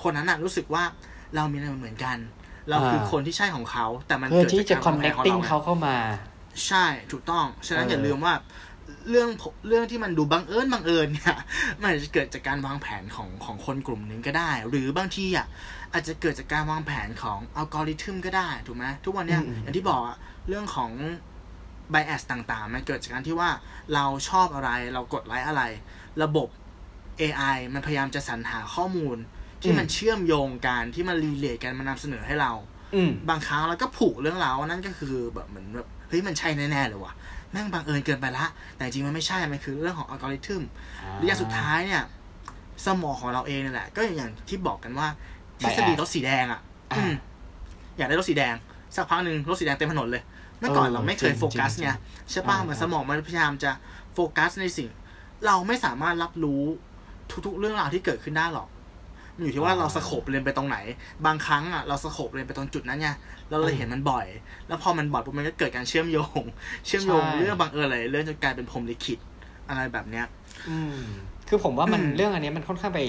[0.03, 0.85] คนนั้นน่ะรู้สึกว่า
[1.35, 2.17] เรามีอะไรเหมือนกัน
[2.69, 5.97] เราคือคนที่ใช่ของเขา แต่มันเพื่อเกิดที่จากจะการวางแผนของ connecting เราไงเขาเข้ามา
[6.67, 8.35] ใช่ถูกต้องฉะนั้นเออออย่าลืมว่า
[9.11, 9.29] เรื่อง
[9.69, 11.37] เรื่องที่มันดูบังเอิญบังเอิญเนี่ย
[11.81, 15.47] มันอาจจะเกิดจากการวางแผนของของคนกลุ่มหนึ่งก็ได้ หรือบางทีอะ
[15.93, 20.17] อาจจะเกิดจากการวางแผนของอัลกอริทึมก็ได้ถูกไหมทุกวันเนี้ยอืมอย่างที่บอกอะ
[20.49, 20.91] เรื่องของ
[21.93, 23.51] bias ต่างๆ มันเกิดจากการที่ว่า
[23.95, 25.63] เราชอบอะไรเรากดไลค์อะไร
[26.23, 26.49] ระบบ
[27.21, 29.17] AI มันพยายามจะสรรหาข้อมูล
[29.63, 32.53] ที่มันเชื่อมโยงกันที่มันรีเลทกันมานำเสนอให้เรา
[32.95, 37.13] อืมบางครั้งเราก็ผูกเรื่องราวว่านั่นก็คือแบบเหมือนแบบเฮ้ยมันใช่แน่ๆเลยว่ะ
[37.51, 38.47] แม่งบังเอิญเกินไปละ
[38.77, 40.63] แต่จริงมันไม่ใช่ มันคือเรื่องของอัลกอริทึม
[41.21, 42.03] ระยะสุดท้ายเนี่ย
[42.85, 45.09] สมองของเราเองนี่แหละ ก็อย่างที่บอกกันว่า
[45.61, 46.61] ทฤษฎี Bias รถสีแดงอะ
[46.93, 47.13] อ่าอืม
[47.99, 48.55] อยากได้รถสีแดง
[48.95, 50.23] สักพักหนึ่งรถสีแดงเต็มถนนเลย
[50.59, 51.91] เมื่อก่อนเออเราไม่เคยจริงโฟกัสจริงไง
[52.31, 53.71] ใช่ป่ะอ่าเหมือนสมองมันพยายามจะ
[54.15, 54.89] โฟกัสในสิ่ง
[55.47, 56.63] เราไม่สามารถรับรู้
[57.47, 58.69] ทุกๆเรื่องราวที่เกิดขึ้นได้หรอก
[59.35, 60.77] มันอยู่ที่ว่าเราสโคบเรียนไปตรงไหน
[61.27, 63.09] บางครั้งอะเราสโคบเรียนไปตรงจุดนั้นไง
[63.51, 64.27] เราเลยเห็นมันบ่อย
[64.69, 66.43] แล้วพอมันบ่อยปุ๊บมันก็เกิดการเชื่อมโยง
[66.87, 69.19] เชื่อมโยงใช่เรื่องบังเอิญอะไรเรื่องจนกลายเป็นพรหมลิขิต
[69.69, 70.27] อะไรแบบเนี้ย
[70.69, 70.99] อืม
[71.49, 73.01] คือผมว่ามันอืมเรื่องอันเนี้ยมันค่อนข้างไป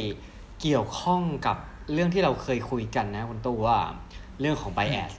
[0.62, 1.58] เกี่ยวข้องกับ
[1.94, 3.80] เรื่องที่เราเคยคุยกันนะคุณตู้ว่า
[4.40, 5.14] เรื่องของ bias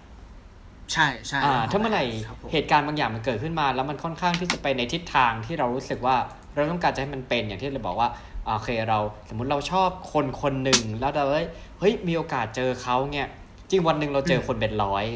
[0.93, 6.17] ใช่ใช่อ่าถ้าเมื่อไหร่ครับผมเหตุการณ์บางอย่างมันเกิดขึ้นมา แล้วมันค่อนข้างที่จะไปในทิศทางที่เรารู้สึกว่า
[6.55, 8.09] เราต้องการจะให้มันเป็นอย่างที่เราบอกว่า
[8.47, 11.47] อ่าโอเคเราสมมุติเราชอบคนคนหนึ่งแล้วเราเอ้ย
[11.79, 13.29] เฮ้ยมีโอกาสเจอเขาเนี่ย
[13.71, 15.07] จริงวันหนึ่งเราเจอคนเป็นร้อย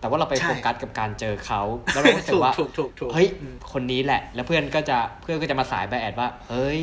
[0.00, 3.28] แต่ว่าเราไปใช่โฟกัสกับการเจอเขาแล้วเรารู้สึกว่าถูกถูกถูกเฮ้ย
[3.72, 6.82] คนนี้แหละ แล้วเพื่อนก็จะเพื่อนก็จะมาสายไบแอดว่า เฮ้ย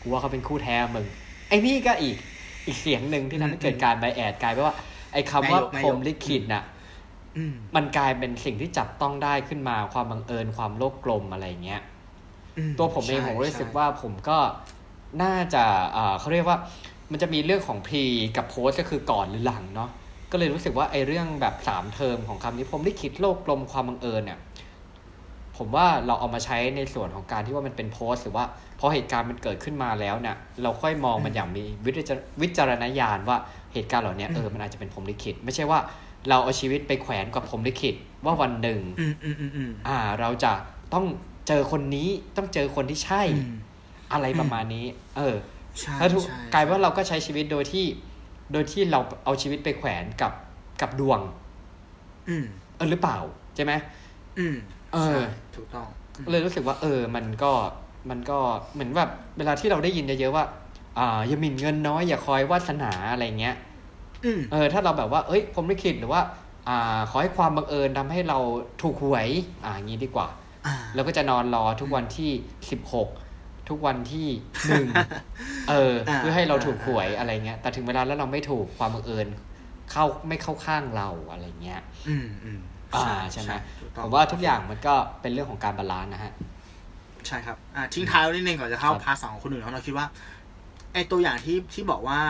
[0.00, 1.06] กูว่าเขาเป็นคู่แท้มึง
[1.48, 2.16] ไอ้นี่ก็อีก
[2.66, 4.74] อีกเสียงหนึ่งที่ทำให้เกิดการไบแอดกลายเป็นว่า
[5.12, 6.64] ไอไอ้คำว่านาพยรกหมลิขิตน่ะ
[7.36, 11.82] อืมมันกลายเป็นสิ่งที่จับต้องได้ขึ้นมาความบังเอิญความโลกกลมอะไรเงี้ย
[12.58, 14.38] อืตัวผมเองใช่ผมรู้สึกใช่ว่าผมก็
[15.22, 16.58] น่าจะเอ่อเขาเรียกว่า
[17.12, 18.04] มันจะมีเรื่องของพรี
[18.36, 19.90] กับโพสก็คือก่อนหรือหลังเนาะ
[20.32, 24.38] ก็เลยรู้สึกว่าไอ้เรื่องแบบสามเทอมของคำนี้ผมลิขิตโลกกลมความบังเอิญเนี่ย
[25.56, 33.36] ผมว่าเราเอามาใช้ในส่วนของการที่ว่ามันเป็นโพสต์หรือว่าพ อเหตุการณ์มันเกิดขึ้นมาแล้วเนี่ยเราค่อยมองมันอย่างมีวิจารวิจารณญาณว่า
[33.72, 35.78] เหตุการณ์เหล่านี้เออมันอาจจะเป็นผมลิขิต ไม่ใช่ว่า
[36.28, 37.94] เราเอาชีวิตไปแขวนกับผมลิขิต
[38.24, 40.52] ว่าวันหนึ่งอืมอืมอืมอืมอ่า เราจะ
[40.94, 41.04] ต้อง
[41.48, 43.54] เจอคนนี้ต้องเจอคนที่ใช่อืม
[44.12, 45.36] อะไรประมาณนี้ เออ
[45.80, 47.86] ใช่แล้วทุกใช่กลายว่าเราก็ใช้ชีวิตโดยที่
[48.52, 50.32] โดยที่เราเอาชีวิตไปแขวนกับ
[50.80, 51.20] กับดวง
[52.28, 52.44] อืม
[52.76, 53.18] เออหรือเปล่า
[53.54, 53.72] ใช่ไหม
[54.38, 54.56] อืม
[54.92, 55.20] เออใช่
[55.56, 57.52] ถูกต้องอืมเลยรู้สึกว่า เออ มันก็
[58.10, 58.38] มันก็
[58.74, 60.44] เหมือนแบบเวลาที่เราได้ยินเยอะๆว่า
[60.98, 63.56] อ่าอย่าหมิ่นเงินน้อยอย่าคอยวาสนาอะไรเงี้ย
[64.24, 66.22] อืมเออถ้าเราแบบว่า เอ้ยผมไม่คิดหรือว่า
[66.68, 68.38] อ่า ขอให้ความบังเอิญทำให้เรา
[68.82, 69.28] ถูกหวย
[69.64, 70.28] อ่างี้ดีกว่า
[70.66, 72.30] อ่าเราก็จะนอนรอทุกวันที่
[72.70, 73.08] สิบหก
[73.68, 74.28] ทุกวันที่
[74.68, 74.86] หนึ่ง
[75.70, 79.26] เอออ่าเพื่อให้เราถูกหวยอ่าอะไรเงี้ย แต่ถึงเวลาแล้วเราไม่ถูกความบังเอิญ
[79.90, 82.58] เข้าไม่เข้าข้างเราอะไรเงี้ย อืมอืม
[82.94, 86.32] อ่าใช่ไหมถูกต้องมว่าทุกอย่างมันก็เป็นเรื่องของการ balance นะฮะ
[87.26, 90.06] ใช่ครับอ่าทิ้งท้ายไว้นิดนึงก่อนจะเข้าครับ part สองของคนอื่นเราคิดว่า
[90.94, 92.20] ไอตัวอย่างที่ที่บอกว่า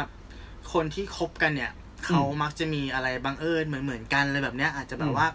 [0.72, 1.72] คนที่คบกันเนี่ย
[2.04, 5.26] เขามักจะมีอะไรบังเอิญเหมือนเหมือนกันอะไรแบบเนี้ย อาจจะแบบว่า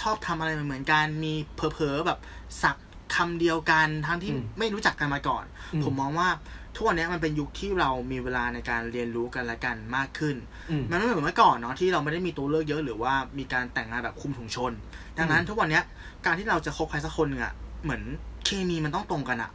[0.00, 2.18] ชอบทำอะไรเหมือนๆกันมีเพอเพอๆแบบ
[2.62, 2.76] สัก
[3.14, 6.28] คำเดียวกันทั้งที่อืมไม่รู้จักกันมาก่อนอืมผมมองว่า
[6.76, 10.36] ทุกวันเนี้ยมันเป็นยุคที่เรามีเวลาในการเรียนรู้กันและกันมากขึ้น
[10.70, 14.72] อืมมันไม่เหมือนเมื่อก่อนเนาะที่เราไม่ได้มีตัวเลือกเยอะหรือว่ามีการแต่งงานแบบคุมถุงชน
[15.18, 15.84] ดังนั้นอืมทุกวันเนี้ย
[16.26, 17.52] การที่เราจะคบใครสักคนหนึ่งอะ
[17.84, 18.02] เหมือน
[18.48, 19.50] เคมีมันต้องตรงกันอะ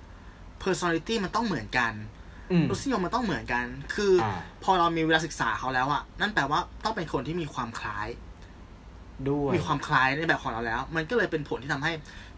[0.64, 1.94] personality มันต้องเหมือนกัน
[2.52, 8.08] อืมรสนิยมมันต้องเหมือนกัน คืออาพอเรามีเวลาศึกษาเขาแล้วอะนั่นแปลว่าต้องเป็นคนที่มีความคล้าย
[9.30, 11.92] ด้วย มีความคล้ายในแบบของเราแล้ว มันก็เลยเป็นผลที่ทำให้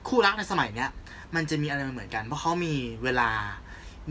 [0.08, 0.90] คู่รักในสมัยเนี้ย
[1.36, 3.30] มันจะมีอะไรเหมือนกัน เพราะเขามีเวลา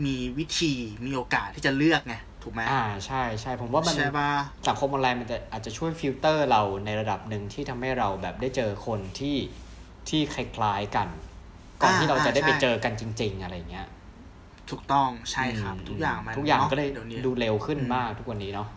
[0.05, 0.73] มีวิธี
[1.05, 4.29] มีโอกาสที่จะเลือกไง ถูกไหมอ่า ใช่ใช่ ผมว่ามันใช่ปะ
[4.67, 9.37] สังคมออนไลน์มันจะอาจจะช่วยฟิลเตอร์เราในระดับหนึ่งที่ทำให้เราแบบได้เจอคนที่
[10.09, 11.07] ที่คล้ายๆกัน
[11.81, 13.87] ก่อนที่เราจะได้ไปเจอกันจริง ๆ อะไรเงี้ย
[14.69, 18.67] ถูกต้องใช่ครับอืมทุกอย่างมันทุกอย่างนะก็เลยดี๋วนี้ดูเร็วขึ้นอืมมากทุกวันนี้เนาะ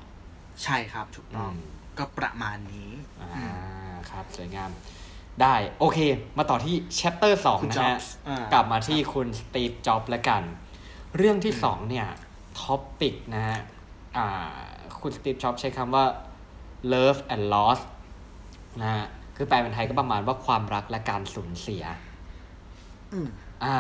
[0.63, 1.61] ใช่ครับถูกต้องอืม
[1.99, 3.45] ก็ประมาณนี้อ่าอื
[3.91, 4.71] มครับ สวยงาม
[5.43, 5.99] ได้โอเค
[6.39, 10.43] มาต่อที่ chapter สองคุณนะจ็อบฮะส์อ่ากลับมาที่คุณสตีฟจ็อบแล้วกัน
[11.17, 12.09] เรื่องที่สองเนี่ย
[12.61, 13.61] ท็อปปิกนะฮะ
[14.17, 14.29] อ่า
[15.01, 16.05] คุณสตีฟจ็อบใช้คำว่า
[16.93, 17.81] love and loss
[18.81, 19.07] นะฮะ
[19.37, 21.85] คือแปลเป็นไทยก็ประมาณว่าความรักและการสูญเสีย
[23.13, 23.29] อืม
[23.65, 23.77] อ่า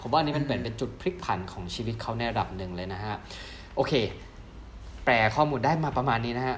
[0.00, 3.14] ผมว่าอันนี้มันอืมเหมือนเป็นจุดพลิกผันของชีวิตเขาในระดับหนึ่งเลยนะฮะ
[3.76, 3.92] โอเค
[5.04, 6.56] แปลข้อมูลได้มาประมาณนี้นะฮะ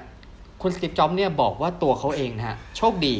[0.61, 3.15] คุณสตีฟจ็อบส์เนี่ยบอกว่าตัวเขาเองนะฮะ โชคดี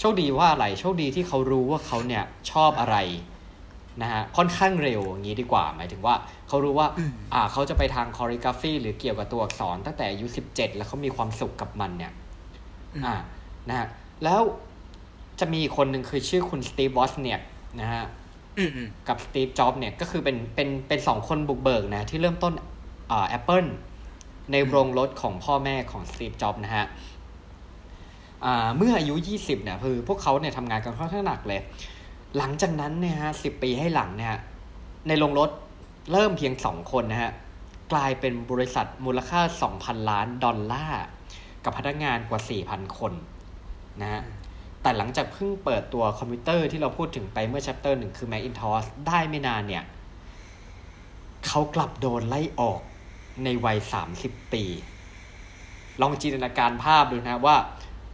[0.00, 2.96] โชคดีว่าอะไร โชคดีที่เขารู้ว่าเขาเนี่ยชอบอะไร
[4.02, 6.14] นะฮะค่อนข้างเร็วอย่างนี้ดีกว่า หมายถึงว่า
[6.48, 12.12] เขารู้ว่าอืมอ่าเขาจะไปทางคอริกราฟีหรือเกี่ยวกับตัวอักษรตั้งแต่อายุสิบเจ็ดแล้วเขามีความสุขกับมันเนี่ย
[12.94, 13.14] อืมอ่า
[13.68, 13.86] นะฮะ
[14.24, 14.40] แล้ว
[15.40, 17.40] จะมีคนหนึ่งคือชื่อคุณ Steve Woz เนี่ย
[17.80, 18.04] นะฮะ
[18.58, 22.52] อืมอืมกับ Steve Jobs เนี่ยก็คือเป็นเป็นเป็นสองคนบุกเบิกนะ ที่เริ่มต้น
[23.10, 23.64] อ่าแอปเปิล
[24.52, 26.84] ในโรงรถของพ่อแม่ของ Steve Jobs นะฮะ
[28.44, 31.60] อ่าเมื่ออายุ 20เนี่ยคือพวกเขาเนี่ยทำงานกันค่อนข้างหนักเลย
[32.38, 34.36] หลังจากนั้นเนี่ยฮะสิบปีให้หลังเนี่ย
[35.08, 35.50] ในโรงรถ
[36.12, 37.32] เริ่มเพียงสองคนนะฮะ
[37.92, 39.40] กลายเป็นบริษัทมูลค่า
[39.74, 41.02] 2,000 ล้านดอลลาร์
[41.64, 43.12] กับพนักงานกว่า 4,000 คน
[44.00, 44.22] นะฮะ
[44.86, 49.84] แต่หลังจากเพิ่งเปิดตัวคอมพิวเตอร์ที่เราพูดถึงไปเมื่อ chapter หนึ่งคือ Macintosh ได้ไม่นานเนี่ย
[51.46, 52.80] เขากลับโดนไล่ออก
[53.44, 53.78] ในวัย
[54.14, 54.64] 30 ปี
[56.00, 57.56] ลองจินตนาการภาพดูนะว่า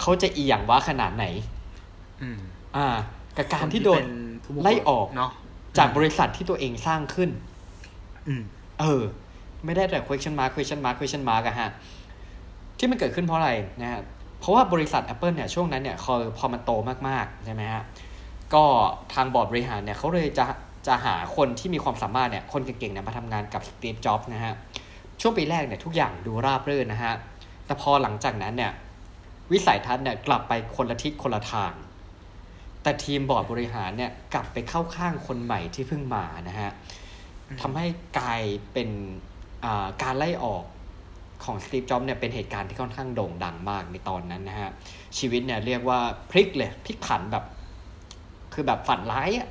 [0.01, 1.25] เขาจะอีหยังวะขนาดไหน
[2.23, 2.39] อืม
[2.77, 2.87] อ่า
[3.37, 4.07] กับการที่โดนคเป็
[4.45, 5.31] ผู้บุกไล่ออกเนาะ
[5.79, 7.31] จากบริษัทที่ตัวเองสร้างขึ้น
[8.29, 8.43] อืม
[8.81, 9.03] เออ
[9.65, 11.71] ไม่ได้แต่ question mark question mark question mark อะฮะ
[12.79, 14.03] ที่มันเกิดขึ้นเพราะอะไรนะฮะ
[14.43, 16.71] เพราะว่าบริษัท Apple เนี่ยช่วงนั้นเนี่ยพอพอมันโต
[17.09, 17.83] มากๆใช่ไหมฮะ
[18.55, 18.65] ก็
[19.15, 20.45] ทางบอร์ดบริหารเนี่ยเขาเลยจะ
[20.87, 24.55] จะหาคนที่มีความสามารถเนี่ยคนเก่งๆเนี่ยมาทำงานกับ Steve Jobs นะฮะ
[25.21, 27.15] ช่วงปีแรกเนี่ยทุกอย่างดูราบรื่นนะฮะ
[27.67, 28.73] แต่พอหลังจากนั้นเนี่ย
[29.53, 31.73] วิสัยทัศน์เนี่ยกลับไปคนละทิศคนละทาง
[32.83, 36.71] แต่ทีมบอร์ดบริหารเนี่ยกลับไปเข้าข้างคนใหม่ที่เพิ่งมานะฮะ
[37.61, 37.87] ทำให้
[38.19, 38.89] กลายเป็น
[39.65, 40.65] อ่าการไล่ออก
[41.45, 44.71] ของ Steve Jobs เนี่ยเป็นเหตุการณ์ที่ค่อนข้างโด่งดังมากในตอนนั้นนะฮะ
[45.19, 45.99] ชีวิตเนี่ยเรียกว่า
[46.31, 47.45] พลิกเลยพลิกผันแบบ
[48.55, 49.49] คือแบบฝันร้ายอะ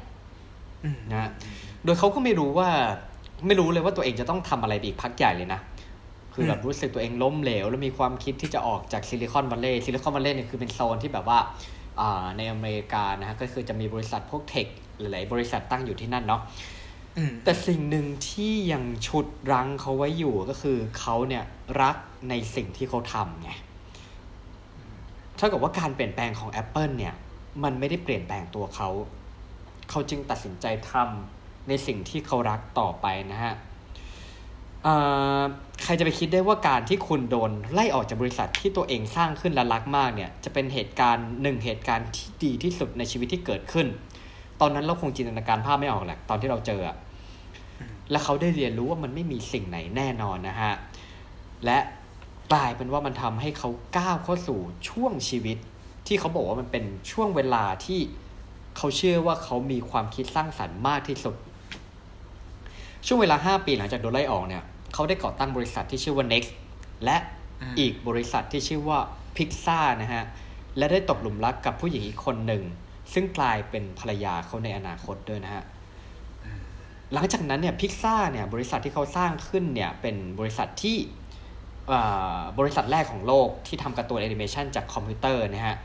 [1.12, 1.30] นะ
[1.84, 2.70] โดยเขาก็ไม่รู้ว่า
[3.48, 5.62] ไม่รู้เลยว่าตัวเองจะต้องทำอะไรไปอีกพักใหญ่เลยนะ
[6.34, 11.40] คือแบบรู้สึกตัวเองล้มเหลว แล้วมีความคิดที่จะออกจาก Silicon Valley Silicon Valley เนี่ยคือเป็นโซนที่แบบว่า
[12.00, 14.68] อ่าในอเมริกานะฮะก็คือจะมีบริษัทพวก tech
[15.00, 16.42] หลายๆบริษัทตั้งอยู่ที่นั่นเนาะ
[17.44, 21.44] แต่สิ่งหนึ่งที่ยังฉุดรั้งเขาไว้อยู่ก็คือเขาเนี่ย
[21.82, 21.96] รัก
[22.30, 23.52] ในสิ่งที่เขาทำไง
[25.38, 27.14] เท่ากับว่าการเปลี่ยนแปลงของ Apple เนี่ย
[27.64, 28.90] มันไม่ได้เปลี่ยนแปลงตัวเขา
[29.90, 33.54] เขาจึงตัดสินใจทำในสิ่งที่เขารักต่อไปนะฮะ
[35.84, 43.88] ใครจะไปคิดได้ว่าการที่คุณโดนไล่ออกจากบริษัทที่ตัวเองสร้างขึ้นและรักมากเนี่ย จะเป็นเหตุการณ์หนึ่งเหตุการณ์ที่ดีที่สุดในชีวิตที่เกิดขึ้น
[44.62, 46.98] ตอนนั้นเราคงจินตนาการภาพไม่ออกแหละตอนที่เราเจออะ
[48.12, 50.74] และเขาได้เรียนรู้ว่ามันไม่มีสิ่งไหนแน่นอนนะฮะ
[51.66, 51.78] และ
[52.54, 55.58] กลายเป็นว่ามันทำให้เขาก้าวเข้าสู่ช่วงชีวิต
[56.08, 58.00] ที่เขาบอกว่ามันเป็นช่วงเวลาที่
[58.78, 61.36] เขาเชื่อว่าเขามีความคิดสร้างสรรค์มากที่สุด
[63.06, 66.52] ช่วงเวลา 5 ปีหลังจากโดนไล่ออกเนี่ยเขาได้ก่อตั้งบริษัทที่ชื่อว่า Next
[67.04, 67.18] และ
[67.62, 69.00] อืมอีกบริษัทที่ชื่อว่า
[69.36, 70.24] Pixar นะฮะ
[70.78, 72.64] และได้ตกหลุมรักกับผู้หญิงอีกคนหนึ่ง
[73.14, 75.64] ซึ่งกลายเป็นภรรยาเขาในอนาคตด้วยนะฮะ
[77.14, 80.98] หลังจากนั้นเนี่ยพิกซ่าเนี่ยบริษัทที่เขาสร้างขึ้นเนี่ยเป็นบริษัทที่
[81.88, 82.00] เอ่
[82.36, 85.78] อบริษัทแรกของโลกที่ทำการ์ตูนแอนิเมชันจากคอมพิวเตอร์นะฮะ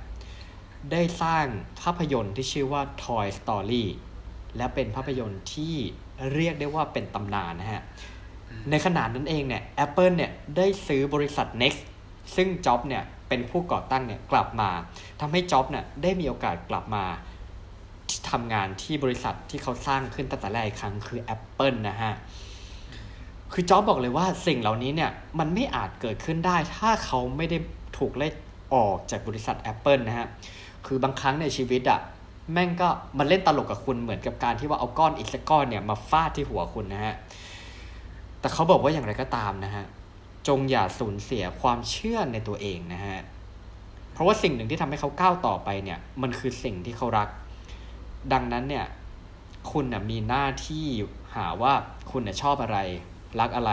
[0.92, 1.46] ได้สร้าง
[1.82, 3.84] ภาพยนตร์ที่ชื่อว่า Toy Story
[4.56, 5.74] และเป็นภาพยนตร์ที่
[6.34, 7.82] เรียกได้ว่าเป็นตำนานนะฮะ
[8.70, 11.80] ในขณะนั้นเองเนี่ย Apple เนี่ยได้ซื้อบริษัท Next
[12.36, 14.70] ซึ่งจ็อบเนี่ย เป็นผู้ก่อตั้งเนี่ยกลับมา
[15.20, 17.04] ทำให้จ็อบเนี่ยได้มีโอกาสกลับมา
[18.30, 22.14] ทำงานที่บริษัทที่เขาสร้างขึ้นตั้งแต่แรกครั้งคือ Apple นะฮะ
[23.52, 27.58] คือจ็อบบอกเลยว่าสิ่งเหล่านี้เนี่ยมันไม่อาจเกิดขึ้นได้ ถ้าเขาไม่ได้
[27.98, 28.28] ถูกไล่
[28.74, 30.26] ออกจากบริษัท Apple นะฮะ
[30.86, 32.00] คือบางครั้งในชีวิตอะ
[32.52, 37.14] แม่งก็มันเล่นตลกกับคุณเหมือนกับการที่ว่าเอาก้อนอิฐสักก้อนเนี่ยมาฟาดที่หัวคุณนะฮะ
[38.40, 39.84] แต่เขาบอกว่าอย่างไรก็ตามนะฮะ
[40.48, 43.20] จงอย่าสูญเสียความเชื่อในตัวเองนะฮะ
[44.12, 47.28] เพราะว่าสิ่งหนึ่งที่ทำให้เขาก้าวต่อไปเนี่ย มันคือสิ่งที่เขารัก
[48.32, 48.86] ดังนั้นเนี่ย
[49.72, 50.86] คุณนะมีหน้าที่
[51.34, 51.72] หาว่า
[52.10, 52.78] คุณนะชอบอะไร
[53.40, 53.72] รักอะไร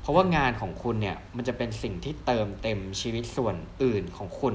[0.00, 4.54] เพราะว่างานของคุณเนี่ย มันจะเป็นสิ่งที่เติมเต็มชีวิตส่วนอื่นของคุณ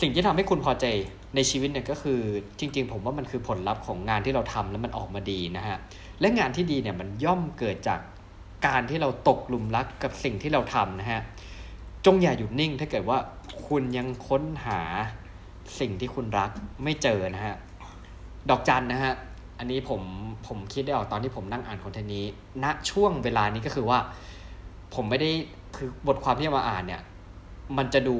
[0.00, 0.84] สิ่งที่ทำให้คุณพอใจ
[1.34, 2.20] ในชีวิตเนี่ยก็คือ
[2.58, 5.76] จริง ๆ ผมว่ามันคือผลลัพธ์ของงานที่เราทำแล้วมันออกมาดีนะฮะ
[6.20, 8.00] และงานที่ดีเนี่ยมันย่อมเกิดจาก
[8.66, 11.20] การที่เราตกหลุมรักกับสิ่งที่เราทำนะฮะ
[12.06, 13.18] จงอย่าหยุดนิ่งถ้าเกิดว่า
[13.66, 14.80] คุณยังค้นหา
[15.80, 16.50] สิ่งที่คุณรัก
[16.84, 17.56] ไม่เจอนะฮะ
[18.50, 19.14] ดอกจันนะฮะ
[19.58, 20.02] อันนี้ผม
[20.46, 22.26] ผมคิดได้ออกตอนที่ผมนั่งอ่านคอนเทนต์นี้
[22.64, 23.98] ณ ช่วงเวลานี้ก็คือว่า
[24.94, 25.30] ผมไม่ได้
[25.76, 27.02] คือบทความที่มาอ่านเนี่ย
[27.78, 28.16] มันจะดู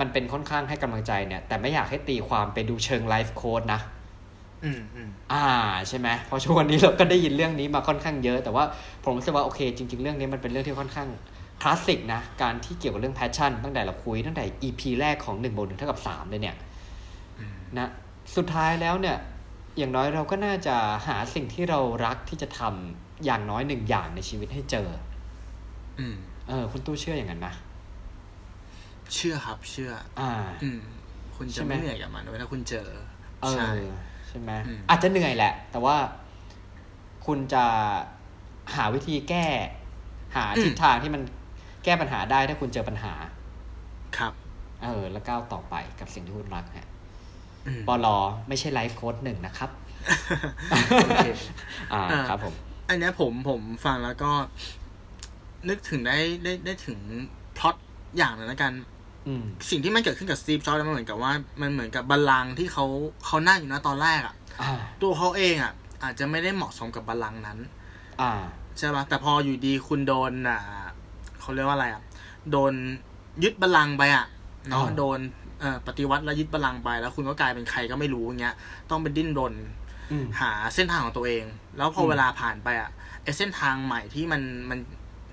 [0.00, 3.80] มันเป็นค่อนข้างให้กำลังใจเนี่ย แต่ไม่อยากให้ตีความไปดูเชิง life coach นะ
[4.62, 5.46] อืมอืมอ่า
[5.88, 8.64] ใช่ไหมเพราะช่วงนี้เราก็ได้ยินเรื่องนี้มาค่อนข้างเยอะ แต่ว่า
[9.04, 11.08] ผมรู้สึกว่าโอเค จริง ๆ เรื่องนี้มันเป็นเรื่องที่ค่อนข้าง
[11.62, 16.56] คลาสสิกนะ การที่เกี่ยวกับเรื่อง passion ตั้งแต่เราคุยตั้งแต่ EP แรกของ1บวกหนึ่งเท่ากับ3เลยเนี่ย
[17.38, 17.88] อืมนะ
[18.36, 19.16] สุดท้ายแล้วเนี่ย
[19.78, 24.88] อย่างน้อยเราก็น่าจะหาสิ่งที่เรารักที่จะทำอย่างน้อยหนึ่งอย่างในชีวิตให้เจอ
[25.98, 26.16] อืม
[26.48, 27.54] เออ คุณตู้เชื่ออย่างนั้นนะ
[29.14, 30.30] เชื่อครับเชื่อ อ่า
[30.62, 30.80] อืม
[31.36, 32.88] คุณใช่จะไหมไม่เหนื่อยกับมันเว้ยถ้าคุณเจอ
[33.42, 35.96] เอใช่อใช่ไหมอืมอาจจะเหนื่อยแหละ แต่ว่า
[37.26, 37.64] คุณจะ
[38.74, 39.44] หาวิธีแก้
[40.36, 41.22] หาทิศทางที่มัน
[41.84, 43.12] แก้ปัญหาได้ถ้าคุณเจอปัญหา
[44.18, 44.32] ครับ
[44.82, 46.88] เออ แล้วก้าวต่อไปกับสิ่งที่คุณรักฮะ
[47.66, 48.16] อืมบอลอ
[48.48, 49.70] ไม่ใช่ไลฟ์โค้ดหนึ่งนะครับ
[50.96, 51.28] โอเค
[51.92, 52.54] อ่าอ่าครับผม
[52.88, 54.30] อันเนี้ยผมผมฟังแล้วก็
[55.68, 56.98] นึกถึงได้ได้ได้ถึง
[57.58, 57.74] พล็อต
[58.16, 58.93] อย่างหนึงแล้วกันอืม
[59.70, 62.86] สิ่งที่มันเกิดขึ้นกับสตีฟจ็อบส์มันเหมือนกับว่ามันเหมือนกับบัลลังก์ที่เขา
[63.26, 67.58] เขานั่งอยู่นะตอนแรกอะอ่าตัวเขาเองอะอาจจะไม่ได้เหมาะสมกับบัลลังก์นั้น
[68.20, 68.32] อ่า
[68.78, 70.60] ใช่ปะแต่พออยู่ดีคุณโดนอ่า
[71.40, 72.02] เขาเรียกว่าอะไรอะ
[72.50, 72.72] โดน
[73.42, 74.26] ยึดบัลลังก์ไปอะ
[74.68, 75.18] เนาะอ่าโดน
[75.60, 78.56] เอ่อปฏิวัติแล้วยึดบัลลังก์ไป แล้วคุณก็กลายเป็นใครก็ไม่รู้อย่างเงี้ย
[78.90, 79.54] ต้องไปดิ้นรน
[80.12, 81.44] อืมหาเส้นทางของตัวเอง
[81.76, 82.90] แล้วพออืมเวลาผ่านไปอะ
[83.22, 84.78] ไอเส้นทางใหม่ที่มันมัน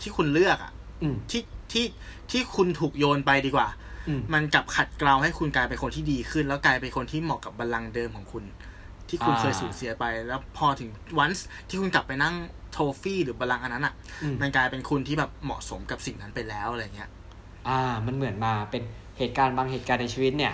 [0.01, 1.85] ที่คุณเลือกอะอืมที่ ที่
[2.31, 3.67] ที่คุณถูกโยนไปดีกว่า
[4.07, 8.43] อืมมันกลับขัดเกลาให้คุณกลายเป็นคนที่ดีขึ้น แล้วกลายเป็นคนที่เหมาะกับบัลลังก์เดิมของคุณ
[9.09, 11.29] ที่คุณอ่าเคยสูญเสียไป แล้วพอถึงวัน
[11.69, 12.35] ที่คุณกลับไปนั่ง
[12.71, 17.09] โทฟี่หรือบัลลังก์อันนั้นอะอืมมันกลายเป็นคุณที่แบบเหมาะสมกับสิ่งนั้นไปแล้วอะไรเงี้ย
[17.67, 18.83] อ่า มันเหมือนมาเป็น
[19.17, 20.53] เหตุการณ์บางเหตุการณ์ในชีวิตเนี่ย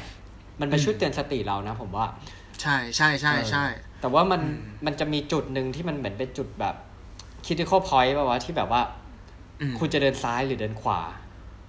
[0.60, 2.06] มันมาช่วยเตือนสติเรานะ ผมว่า
[2.62, 6.75] ใช่ใช่ใช่ใช่เออแต่ว่ามันอืมมันจะมีจุดหนึ่งที่มันเหมือนเป็นจุดแบบ
[7.45, 9.07] critical point ป่าวะที่แบบว่าอืม
[9.80, 11.00] คุณจะเดินซ้ายหรือเดินขวา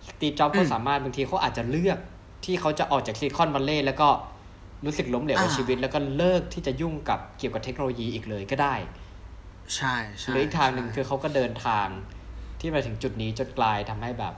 [0.06, 1.98] Steve Jobs อืมก็สามารถบางทีเขาอาจจะเลือก
[2.44, 4.08] ที่เขาจะออกจาก Silicon Valley แล้วก็
[4.86, 8.74] รู้สึกล้มเหลวในอ่าชีวิต แล้วก็เลิกที่จะยุ่งกับเกี่ยวกับเทคโนโลยีอีกเลยก็ได้
[9.76, 11.86] ใช่ใช่หรืออีกทางหนึ่งใช่คือเขาก็เดินทาง
[12.60, 14.34] ที่มาถึงจุดนี้จนกลายทำให้แบบ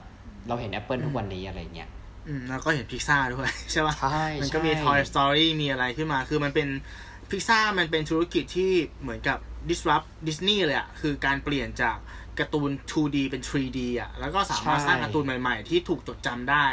[0.47, 1.89] เราเห็น Apple ทุกวันนี้อะไรเงี้ย
[2.27, 6.67] อืมแล้วก็เห็นพิซซ่าด้วย ใช่ปะใช่มันก็มีใช่ Toy Story มีอะไรขึ้นมา คือมันเป็น
[7.29, 9.37] พิซซ่ามันเป็นธุรกิจที่เหมือนกับ
[9.69, 11.97] disrupt Disney เลยอะคือการเปลี่ยนจาก
[12.39, 16.65] การ์ตูน 2D เป็น 3D อะแล้วก็สามารถสร้างการ์ตูนใหม่ ๆ ที่ถูกจดจำได้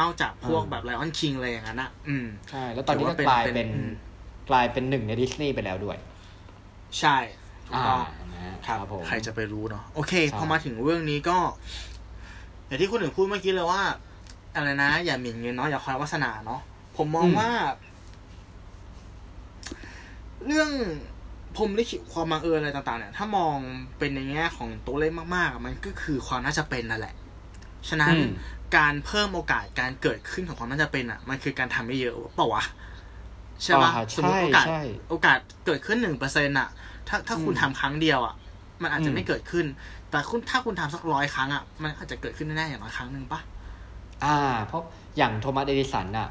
[0.00, 3.92] นอกจากพวกแบบ Lion King อะไรอย่างนั้นอะอืมใช่ แล้วตอนนี้ถือก็ว่าเป็นกลายเป็นเป็นอืม
[4.50, 5.96] กลายเป็นหนึ่งในดิสนีย์ไปแล้วด้วย
[7.00, 7.16] ใช่
[7.66, 11.38] ถูกอ่าต้องนะฮะครับผมใครจะไปรู้เนาะโอเคใช่พอมาถึงเรื่องนี้ก็
[12.66, 13.82] อย่างที่คุณหนึ่งพูดเมื่อกี้เลยว่า
[14.54, 16.60] อะไรนะ อย่าหมิ่นเงินเนาะอย่าคอยวาสนาเนาะ
[16.96, 17.50] ผมมองว่า
[20.46, 20.70] เรื่อง
[21.58, 23.56] ผมลิขิตความบังเอิญอะไรต่างๆเนี่ยถ้ามอง
[23.98, 27.14] เป็นในแง่ของตัวเลขมากๆอะมันก็คือความน่าจะเป็นนั่นแหละ
[27.88, 28.26] ฉะนั้นอืม
[28.76, 32.62] การเพิ่มโอกาสการเกิดขึ้นของความน่าจะเป็นอะ มันคือการทำไม่เยอะเปล่าวะ
[33.64, 36.68] ใช่ปะอ่าสมมติใช่โอกาสใช่โอกาสเกิดขึ้นหนึ่งเปอร์เซ็นต์อะ
[37.08, 38.34] ถ้าถ้าคุณอืมทำครั้งเดียวอะ
[38.82, 39.66] มันอาจจะอืมไม่เกิดขึ้น
[40.10, 43.40] แต่คุณถ้าคุณทำสักร้อยครั้งอะ มันอาจจะเกิดขึ้นแน่ๆอย่างน้อยครั้งหนึ่งปะ
[44.24, 44.82] อ่า เพราะ
[45.16, 46.28] อย่างโทมัสเอดิสันอะ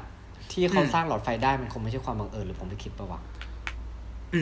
[0.50, 3.37] ที่เขาอืมสร้างหลอดไฟได้มันคงไม่ใช่ความบังเอิญหรือผมไปคิดปะวะอื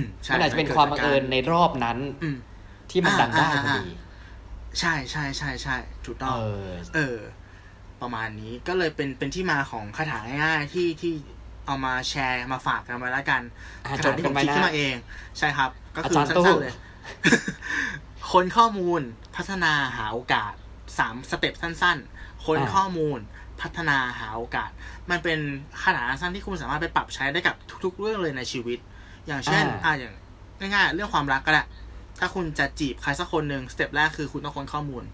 [0.02, 2.36] มใช่มันอาจจะเป็นความบังเอิญในรอบนั้นอืม
[2.90, 3.86] ที่มันอ่าดันได้อ่าพออ่าดี
[4.80, 7.16] ใช่ใช่ใช่ใช่ถูกต้องเออเออ
[8.00, 11.12] ประมาณนี้ก็เลยเป็นเป็นที่มาของคาถาง่ายๆที่ที่
[11.66, 13.42] เอามาแชร์มาฝากกันไว้แล้วกัน
[13.84, 14.94] อะคาจถาที่กัผมคิดนะขึ้นมาเอง จดกันไว้นะ
[15.38, 16.74] ใช่ครับ ก็คืออาจารย์ตู้สั้นๆเลย
[18.32, 19.00] ค้นข้อมูล
[19.36, 20.52] พัฒนาหาโอกาส
[20.98, 23.18] สาม step สั้น ๆ ค้นข้อมูล
[23.60, 24.70] พัฒนาหาโอกาส
[25.10, 25.38] มันเป็น
[25.84, 28.78] คาถาสั้นที่คุณสามารถไปปรับใช้ได้กับทุก ๆ เรื่องเลยในชีวิต
[29.26, 30.12] อย่างเช่น อ่าอย่าง
[30.74, 31.62] ง่ายๆเรื่องความรักก็ได้
[32.18, 35.04] ถ้าคุณจะจีบใครสักคนหนึ่ง step แรกคือคุณต้องค้นข้อมูล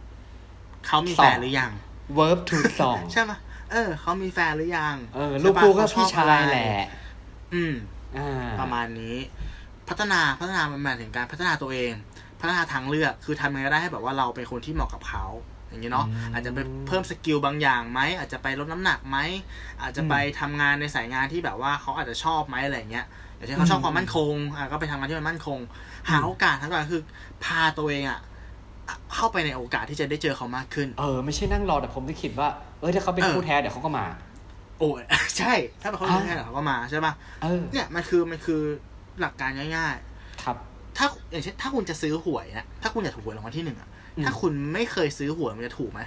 [0.87, 1.71] เขามีแฟนหรือยัง
[2.19, 3.33] verb to song ใช่ไหม
[3.71, 6.87] เออ เขามีแฟนหรือยัง เออใช่ลูกปะคู่ก็เขพี่อบชายอะไรแหละ
[7.55, 7.75] อืม
[8.17, 9.17] อ่าประมาณนี้
[9.89, 11.93] พัฒนาพัฒนามันหมายถึงการพัฒนาตัวเอง
[12.41, 15.25] พัฒนาทางเลือกคือทำยังไงก็ได้ให้แบบว่าเราเป็นคนที่เหมาะกับเขา
[15.69, 19.19] อย่างนี้เนาะอาจจะไปเพิ่มสกิลบางอย่างไหมอาจจะไปลดน้ำหนักไหม
[19.83, 23.07] อาจจะไปทำงานในสายงานที่แบบว่าเขาอาจจะชอบไหมอะไรเงี้ย
[23.43, 25.59] อย่างเช่นเขาชอบความมั่นคงอะก็ไปทำงานที่มันมั่นคง
[26.11, 27.03] หาโอกาสทั้งหมดคือ
[27.45, 28.21] พาตัวเองอะ
[29.15, 32.49] เข้าไปในโอกาสที่จะได้เจอเขามากขึ้น เออไม่ใช่นั่งรอแต่ผมจะคิดว่า
[32.81, 34.05] เออถ้าเขาเป็นเออคู่แท้เดี๋ยวเขาก็มา
[34.79, 35.03] โอ้ย
[35.39, 35.53] ใช่
[35.83, 38.61] ถ้าเป็นเขาอ่าเล่นแค่เขาก็มาใช่ปะเออเนี่ยมันคือมันคือ
[39.21, 39.97] หลักการง่าย
[40.43, 46.01] ครับๆถ้าอย่างเช่นถ้าคุณจะซื้อหวยนะถ้าคุณอยากถูกหวยรางวัลที่หนึ่งอะอืมถ้าคุณไม่เคยซื้อหวยมันจะถูกไหม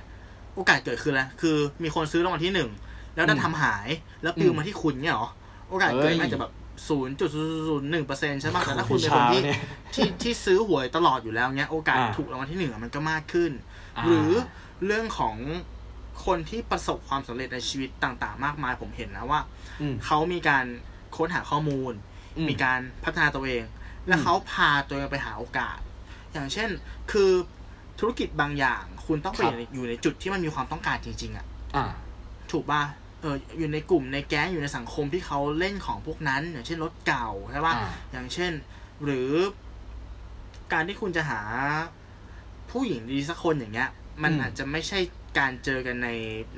[0.56, 2.70] โอกาสเกิดขึ้นแล้วคือมีคนซื้อรางวัลที่หนึ่ง
[3.16, 3.88] แล้วดันทำหาย
[4.24, 5.28] แล้วปลิวมาที่คุณเนี่ยเหรอ
[5.70, 6.52] โอกาสเกิดน่าจะแบบ
[6.88, 7.30] ศูนย์จุด
[7.70, 9.60] ศูนย์หนึ่งเปอร์เซ็นต์ใช่ปะแต่ถ้าคุณเป็นคนที่เนี่ย
[9.94, 13.52] ที่ที่ซื้อหวยตลอดอยู่แล้วเนี้ย โอกาสอ่าถูกรางวัลที่หนึ่งอะมันก็มากขึ้น
[13.98, 14.30] อ่าหรือ
[14.86, 15.36] เรื่องของ
[16.26, 19.42] คนที่ประสบความสำเร็จในชีวิตต่างๆ มากมายผมเห็นนะว่า
[19.82, 20.66] อืมเขามีการ
[21.18, 21.94] ค้นหาข้อมูล
[22.38, 23.64] อืมมีการพัฒนาตัวเอง
[24.08, 25.78] และเขาพาตัวเองไปหาโอกาส
[26.34, 26.70] อย่างเช่น
[27.12, 27.32] คือ
[28.00, 31.86] ธุรกิจบางอย่าง คุณต้องไปครับอยู่ในอยู่ในจุดที่มันมีความต้องการจริง ๆ อะอ่า
[32.52, 38.52] ถูกป่ะเอออยู่ในกลุ่มในแก๊งอยู่ในสังคมที่เขาเล่นของพวกนั้น อย่างเช่นรถเก่าใช่ป่ะอ่าอย่างเช่น
[39.04, 39.32] หรือ
[40.74, 41.42] การที่คุณจะหา
[42.72, 43.90] ผู้หญิงดีสักคนอย่างเงี้ย
[44.24, 45.00] มันอืมอาจจะไม่ใช่
[45.40, 46.10] การเจอกันใน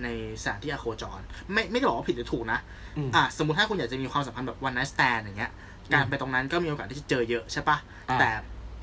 [0.04, 0.08] ใน
[0.42, 1.22] สถานที่อโคจร
[1.54, 2.60] ไม่ไม่ได้บอกว่าผิดหรือถูกนะ
[2.98, 5.52] อืมอะสมมติถ้าคุณอยากจะมีความสัมพันธ์แบบวัน night stand อย่างเงี้ย
[5.94, 7.78] การไปตรงนั้นก็มีโอกาสที่จะเจอเยอะใช่ปะ
[8.10, 8.30] อ่าแต่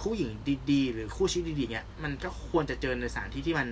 [0.02, 0.30] ผู้หญิง
[0.70, 3.68] ดีๆ หรือคู่ชีวิตดีๆเงี้ยมันก็ควรจะเจอในสถานที่ที่มัน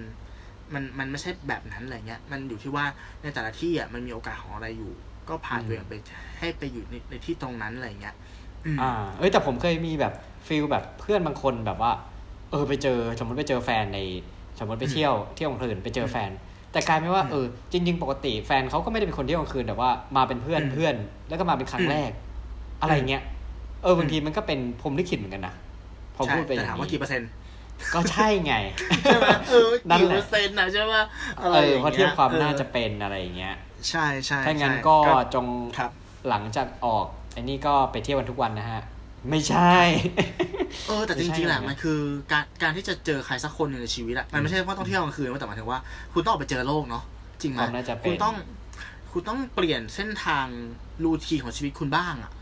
[0.74, 2.86] มันมันไม่ใช่แบบนั้นอะไรเงี้ย มันอยู่ที่ว่า
[3.22, 4.92] ในแต่ละที่อะมันมีโอกาสของอะไรอยู่
[5.28, 5.94] ก็พาตัวเองไป
[6.38, 8.14] ให้ไปอยู่ในในที่ตรงนั้นอะไรเงี้ย
[8.64, 10.12] อืมอ่า เอ้ยแต่ผมเคยมีแบบ
[10.46, 11.90] ฟีลแบบเพื่อนบางคนแบบว่า
[12.50, 13.98] เออไปเจอสมมติไปเจอแฟนใน
[14.58, 16.30] สมมติไปเที่ยวเที่ยวกลางคืนไปเจอแฟน
[16.72, 20.94] แต่กลายเป็นว่าอืมเออจริง ๆ ปกติแฟนเขาก็ไม่ได้เป็นคนเที่ยวกลางคืนแต่ว่ามาเป็นเพื่อนอืมเพื่อน
[21.28, 22.10] แล้วก็มาเป็นครั้อืงมแรก
[22.80, 23.22] อะไรเงี้ย
[23.82, 25.54] เออบางทีมันก็เป็นพรหมลิขิตเหมือนกันนะ
[26.16, 27.28] พอใช่พูดไปอแต่ย่างถามว่านี้กี่เปอร์เซ็นต์
[27.94, 28.54] ก็ใช่ไง
[29.04, 30.94] ใช่ไหมเออนั่นกี่แหละเปอร์เซ็นต์นะใช่ไหม
[31.40, 33.54] อะไรเอออย่างพอเงี้ยเทียบความออน่าจะเป็นอะไรอย่างเงี้ย
[33.88, 34.96] ใช่ใช่ถ้างั้นใช่ก็
[35.34, 35.46] จง
[35.78, 35.90] ครับ
[36.28, 38.82] หลังจากออกไอ้นี่ก็ไปเที่ยวกันทุกวันนะฮะ
[39.30, 39.74] ไม่ใช่
[40.86, 41.98] เออ แต่จไม่ใช่ริงๆแหละนะมันคือ
[42.32, 45.78] การการที่จะเจอใครสักคนหนึ่งในชีวิตอะมันไม่ใช่ว่าต้องเที่ยวกลางคืนแต่หมายถึงว่า
[46.12, 47.04] คุณต้องออกไปเจอโลกเนาะ
[47.42, 48.34] จริงไหมความน่าจะเป็นคุณต้อง
[49.12, 50.46] คุณต้องเปลี่ยนเส้นทาง
[51.04, 52.32] รูทีนของชีวิตคุณบ้างอะ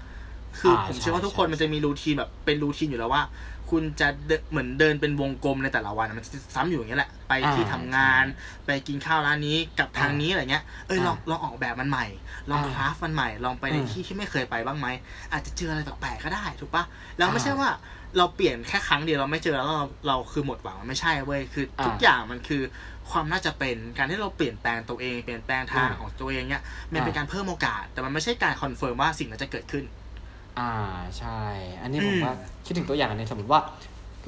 [0.58, 3.22] คืออาผมเชื่อว่าทุกคนใช่มันจะมีรูทีนแบบเป็นรูทีนอยู่แล้วว่า
[3.70, 8.24] คุณจะเดินเหมือนเดินเป็นวงกลมในแต่ละวันอะมันจะซ้ำอยู่อย่างเงี้ยแหละ ไปที่อ่าทำงาน
[8.66, 12.06] ไปกินข้าวร้านนี้กับทางนี้อะไรเงี้ยเอ้ยลองอ่าลองออกแบบมันใหม่
[12.50, 14.86] ลองอ่าคราฟมันใหม่ ลองไปในอืมที่ที่ไม่เคยไปบ้างไหม
[15.32, 16.84] อาจจะเจออะไรแปลกๆก็ได้ถูกปะ
[17.18, 17.70] แล้วไม่ใช่อ่าว่า
[18.16, 22.62] เราเปลี่ยนแค่ครั้งเดียวเราไม่เจอแล้วเราเราคือหมดหวังมันไม่ใช่เว้ยคือทุกอ่าอย่างมันคือ
[23.10, 26.62] ความน่าจะเป็นการที่เราเปลี่ยนแปลงตัวเองเปลี่ยนแปลงทางอ่าของตัวเองเนี้ย
[26.92, 29.84] มันเป็นอ่าการเพิ่มโอกาส แต่มันไม่ใช่การ confirm ว่าสิ่งนั้นจะเกิดขึ้น
[30.58, 30.62] อ่า
[31.18, 31.28] ใช่
[31.82, 32.32] อันนี้ผมอืมว่า
[32.64, 33.60] คิดถึงตัวอย่างอันหนึ่งสมมติว่า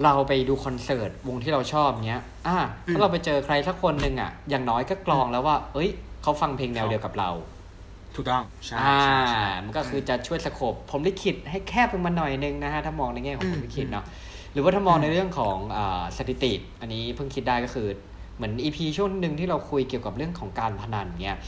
[0.03, 2.57] เราไปดูคอนเสิร์ตวงที่เราชอบเนี้ย อ่า
[2.89, 5.89] อืมถ้าเราไปเจอใครสักคนหนึ่งอะ อย่างน้อยก็กรองแล้วว่า เอ้ย
[6.23, 7.31] เขาฟังเพลงแนวเดียวกับเรา
[8.15, 14.05] ถูกต้อง ใช่อ่าใช่ใช่มันก็คือจะช่วย scope พรหมลิขิตให้แคบลงมาหน่อยนึงนะฮะ ถ้ามองในแง่ของอืมมลิขิตเนาะ
[14.53, 17.89] หรือว่าถ้ามองในเรื่องของอ่าสถิติ อันนี้เพิ่งคิดได้ก็คือ
[18.37, 21.39] เหมือนอีพีช่วงหนึ่งที่เราคุยเกี่ยวกับเรื่องของการพนันเนี้ย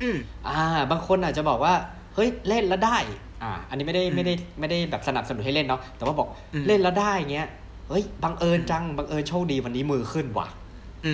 [0.00, 0.18] อืม
[0.48, 0.52] อ่า
[0.90, 1.74] บางคนอาจจะบอกว่า
[2.14, 2.98] เฮ้ย เล่นแล้วได้
[3.42, 7.48] อ่า อันนี้ไม่ได้อืมไม่ได้ไม่ได้แบบสนับสนุนให้เล่นเนาะแต่ว่าบอกอืมเล่นแล้วได้เงี้ย
[7.88, 10.48] เฮ้ยบังเอิญจังบังเอิญโชคดีวันนี้มือขึ้นว่ะ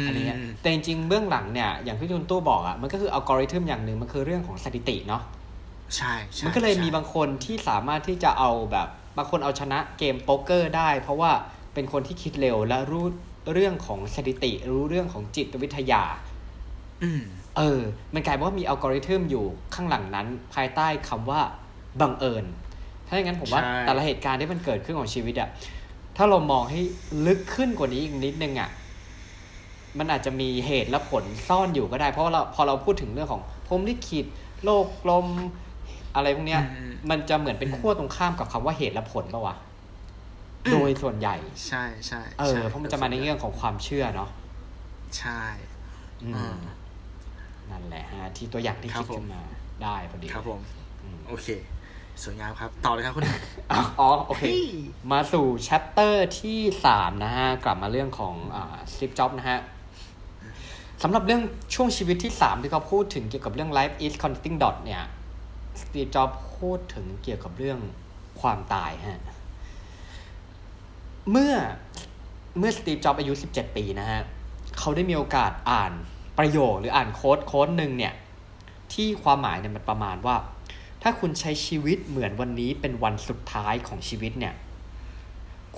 [0.02, 5.22] มอะไรเงี้ยแต่จริงๆเบื้องหลังเนี่ยอย่างที่คุณตู้บอกอะ่ะมันก็คืออัลกอริทึมอย่างหนึ่งมันคือเรื่องของสถิติเนาะ
[5.96, 11.30] ใช่ใช่มันก็เลยมีใช่บางคนที่สามารถที่จะเอาแบบบางคนเอาชนะเกมโป๊กเกอร์ได้ เพราะว่า
[11.74, 13.04] เป็นคนที่คิดเร็วและรู้
[13.52, 16.02] เรื่องของสถิติ รู้เรื่องของจิตวิทยา
[17.02, 17.22] อืม
[17.56, 17.80] เออ
[18.14, 19.44] มันกลายเป็นว่ามีอัลกอริทึมอยู่
[19.74, 21.40] ข้างหลังนั้น ภายใต้คำว่า
[22.00, 22.44] บังเอิญ
[23.06, 25.48] ถ้าอย่างนั้นผมว่าใช่แต่ละเหตุการณ์ที่มันเกิดขึ้นของชีวิตอะ
[26.16, 26.80] ถ้าเรามองให้
[27.26, 28.70] ลึกขึ้นกว่านี้อีกนิดนึงอะ
[29.98, 34.26] มันอาจจะมีเหตุและผลซ่อนอยู่ก็ได้ เพราะว่าเราพอเราพูดถึงเรื่องของพรหมลิขิต
[34.64, 35.26] โลกกลม
[36.14, 39.54] อะไรพวกเนี้ยอืมมันจะเหมือนเป็นขั้วตรงข้ามกับคำว่าเหตุและผลปะวะ
[40.70, 41.36] โดยส่วนใหญ่
[41.68, 44.30] ใช่ใช่เอใช่อเพราะมันจะมาในเรื่องของความเชื่อเนาะ
[45.18, 45.42] ใช่
[46.22, 46.56] อืมอืม
[47.70, 49.42] นั่นแหละฮะที่ตัวอย่างที่ครัคิบดผมขึ้นมา
[49.82, 50.60] ได้พอดีครับผม
[51.02, 51.48] อืมโอเค
[52.22, 53.24] สวยงามครับ ต่อเลยครับคุณ
[53.72, 54.60] อ๋ออ๋อโอเคเฮ้ย
[55.12, 59.58] มาสู่แชปเตอร์ที่สามนะฮะ กลับมาเรื่องของอ่าสติปจ็อบนะฮะ
[61.02, 61.42] สำหรับเรื่อง
[61.74, 65.02] ช่วงชีวิตที่สามที่เขาพูดถึงเกี่ยวกับเรื่อง life is connecting dot เนี่ย
[65.80, 67.78] สตีฟจ็อบพูดถึงเกี่ยวกับเรื่อง
[68.40, 69.20] ความตายฮะ
[71.30, 71.54] เมื่อ
[72.58, 74.20] เมื่อสตีฟจ็อบอายุ 17 ปีนะฮะ
[74.78, 75.92] เขาได้มีโอกาสอ่าน
[76.38, 78.14] ประโยคหรืออ่านโค้ดโค้ดหนึ่งเนี่ย
[78.92, 80.36] ที่ความหมายเนี่ยมันประมาณว่า
[81.02, 84.54] ถ้าคุณใช้ชีวิตเหมือนวันนี้เป็นวันสุดท้ายของชีวิตเนี่ย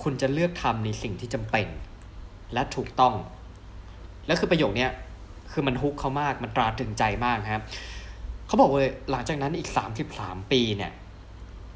[0.01, 1.67] คุณจะเลือกทำในสิ่งที่จำเป็น
[2.53, 3.13] และถูกต้อง
[4.27, 4.91] แล้วคือประโยคเนี้ย
[5.51, 7.63] คือมันฮุกเขามาก มันตราตรึงใจมากครับ
[8.47, 9.69] เขาบอกเลยหลังจากนั้นอีก
[10.09, 10.91] 33 ปีเนี่ย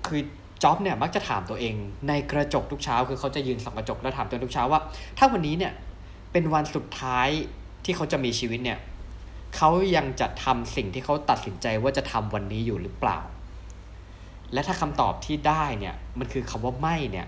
[0.08, 0.22] คือ
[0.64, 1.74] จ็อบเนี่ยมักจะถามตัวเอง
[2.08, 4.80] ในกระจกทุกเช้า คือเขาจะยืนส่องกระจกแล้วถามตัวเองทุกเช้าว่า
[5.18, 5.74] ถ้าวันนี้เนี่ย
[6.32, 7.28] เป็นวันสุดท้าย
[7.86, 8.80] ที่เขาจะมีชีวิตเนี่ย
[9.56, 13.20] เขายังจะทำสิ่งที่เขาตัดสินใจว่าจะทำวันนี้อยู่หรือเปล่า
[14.54, 17.28] และถ้าคำตอบที่ได้เนี่ยมันคือคำว่าไม่เนี่ย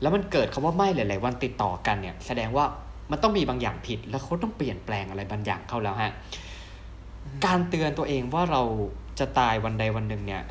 [0.00, 2.64] แล้วมันเกิดคำว่าไม่หลาย ๆ วันติดต่อกันเนี่ยแสดงว่า
[3.10, 6.12] มันต้องมีบางอย่างผิด แล้วเขาต้องเปลี่ยนแปลงอะไรบางอย่างเข้าแล้วฮะ
[7.46, 8.62] การเตือนตัวเองว่าเรา
[9.18, 10.42] จะตายวันใดวันหนึ่งเนี่ย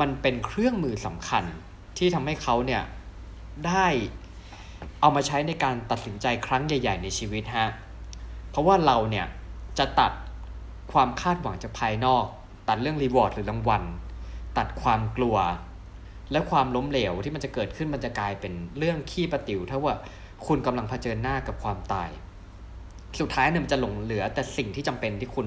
[0.00, 1.44] มันเป็นเครื่องมือสำคัญ
[1.98, 2.82] ที่ทำให้เขาเนี่ย
[3.66, 3.86] ได้
[5.00, 7.68] เอามาใช้ในการตัดสินใจครั้งใหญ่ ๆ ในชีวิตฮะ
[8.50, 9.26] เพราะว่าเราเนี่ย
[9.78, 10.12] จะตัด
[10.92, 12.24] ความคาดหวังจากภายนอก
[12.68, 13.82] ตัดเรื่องรีวอร์ดหรือรางวัล
[14.60, 15.36] ตัดความกลัว
[16.32, 19.96] และความล้มเหลวที่มันจะเกิดขึ้นมันจะกลายเป็นเรื่องขี้ประติวถ้าว่า
[20.46, 22.10] คุณกำลังเผชิญหน้ากับความตาย
[23.20, 25.46] สุดท้ายเนี่ยมันจะหลงเหลือแต่สิ่งที่จำเป็นที่คุณ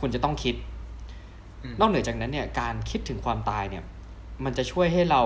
[0.00, 0.54] คุณจะต้องคิด
[1.62, 3.84] อืมนอกเหนือจากนั้นเนี่ยการคิดถึงความตายเนี่ย
[4.44, 5.22] มันจะช่วยให้เรา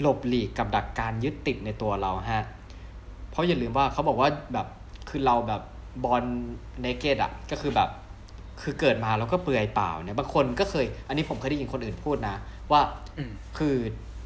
[0.00, 2.44] หลบหลีกกับดักการยึดติดในตัวเราฮะ
[3.30, 4.66] เพราะอย่าลืมว่าเขาบอกว่าแบบ
[5.08, 5.62] คือเราแบบ
[6.04, 6.24] บอล
[6.80, 7.90] เนเกตอะก็คือแบบ
[8.62, 12.34] คือเกิดมาแล้วก็เปลือยเปล่าเนี่ยบางคนก็เคย อันนี้ผมเคยได้ยินคนอื่นพูดนะ
[12.72, 12.80] ว่า
[13.18, 13.76] อืมคือ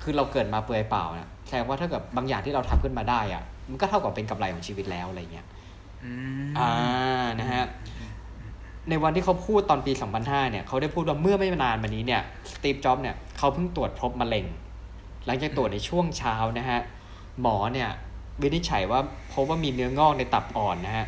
[0.03, 5.47] คือเราเกิดมาเปลือยเปล่านะแสดงว่าถ้าเกิดบางอย่างที่เราทำขึ้นมาได้อะ มันก็เท่ากับเป็นกำไรของชีวิตแล้วอะไรเงี้ย
[6.05, 6.11] อื
[6.49, 6.72] มอ่า
[7.41, 7.64] นะฮะ
[8.89, 12.22] ในวันที่เขาพูดตอนปี 2005 เนี่ย เขาได้พูดว่าเมื่อไม่นานมานี้เนี่ย
[12.53, 14.47] สตีฟ จ็อบส์เนี่ย เขาเพิ่งตรวจพบมะเร็ง
[15.26, 16.80] หลังจากตรวจในช่วงเช้านะฮะ
[17.41, 17.89] หมอเนี่ย
[18.43, 19.01] วินิจฉัยว่า
[19.33, 21.07] พบว่ามีเนื้องอกในตับอ่อนนะฮะ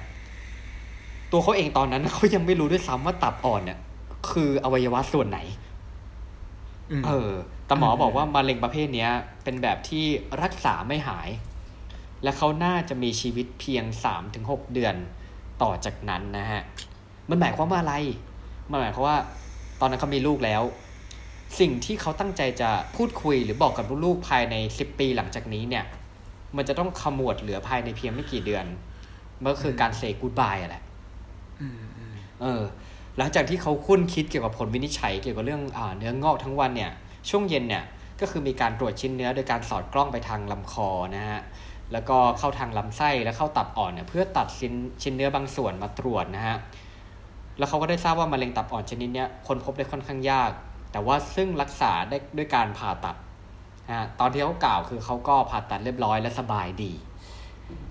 [1.35, 3.79] ตัวเขาเองตอนนั้นเขายังไม่รู้ด้วยซ้ำว่าตับอ่อนเนี่ย
[4.31, 5.39] คืออวัยวะส่วนไหน
[7.01, 7.31] มเออ
[7.67, 9.11] แต่หมอบอกว่ามะเร็งประเภทเนี้ย
[9.45, 10.05] เป็นแบบที่
[10.43, 11.29] รักษาไม่หาย
[12.23, 14.95] และเขาน่าจะมีชีวิตเพียงสามถึงหกเดือน
[15.63, 16.63] ต่อจากนั้นนะฮะ
[17.31, 17.95] มันหมายความว่าอะไร
[18.71, 19.19] มันหมายความว่า
[19.81, 20.63] ตอนนั้นเขามีลูกแล้ว
[21.61, 25.85] สิ่งที่เขาตั้งใจจะพูดคุยหรือบอกกับลูกๆภายในสิบปีหลังจากนี้เนี่ย
[26.57, 28.65] มันจะต้องขมวดเหลือภายในเพียงไม่กี่เดือน
[29.41, 30.84] มันก็คือการเซกูดบายแหละอืมอืม
[32.41, 32.63] เออ
[33.19, 36.91] หลังจากที่เขาคุ้นคิดเกี่ยวกับผลวินิจฉัยเกี่ยวกับเรื่องอเนื้องอกทั้งวันเนี่ย
[37.29, 37.85] ช่วงเย็นเนี่ย
[38.21, 41.41] ก็คือมีการตรวจชิ้นเนื้อโดยการสอดกล้องไปทางลำคอนะฮะ
[41.93, 46.57] แล้วก็เข้าทางลำไส้และเข้าตับอ่อนเนี่ยเพื่อตัดชิ้นชิ้นเนื้อบางส่วนมาตรวจนะฮะ
[47.59, 50.51] แล้วเขาก็ได้ทราบว่ามะเร็งตับอ่อนชนิดเนี้ยคนพบได้ค่อนข้างยาก
[50.93, 53.17] แต่ว่าซึ่งรักษาได้ด้วยการผ่าตัด
[53.89, 56.93] นะฮะตอนที่เขากล่าวคือเขาก็ผ่าตัดเรียบร้อยและสบายดี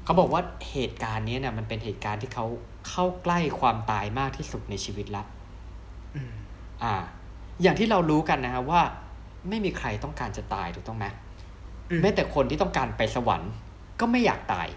[0.03, 0.41] เขาบอกว่า
[0.71, 2.45] เหตุการณ์นี้เนี่ยมันเป็นเหตุการณ์ที่เขา
[2.89, 5.23] เข้าใกล้ความตายมากที่สุดในชีวิตละ
[6.15, 6.31] อืม
[6.83, 6.93] อ่า
[7.61, 8.81] อย่างที่เรารู้กันนะฮะว่า
[9.49, 11.05] ไม่มีใครต้องการจะตายถูกต้องไหม
[11.89, 13.51] อืมแม้แต่คนที่ต้องการไปสวรรค์
[13.99, 14.67] ก็ไม่อยากตาย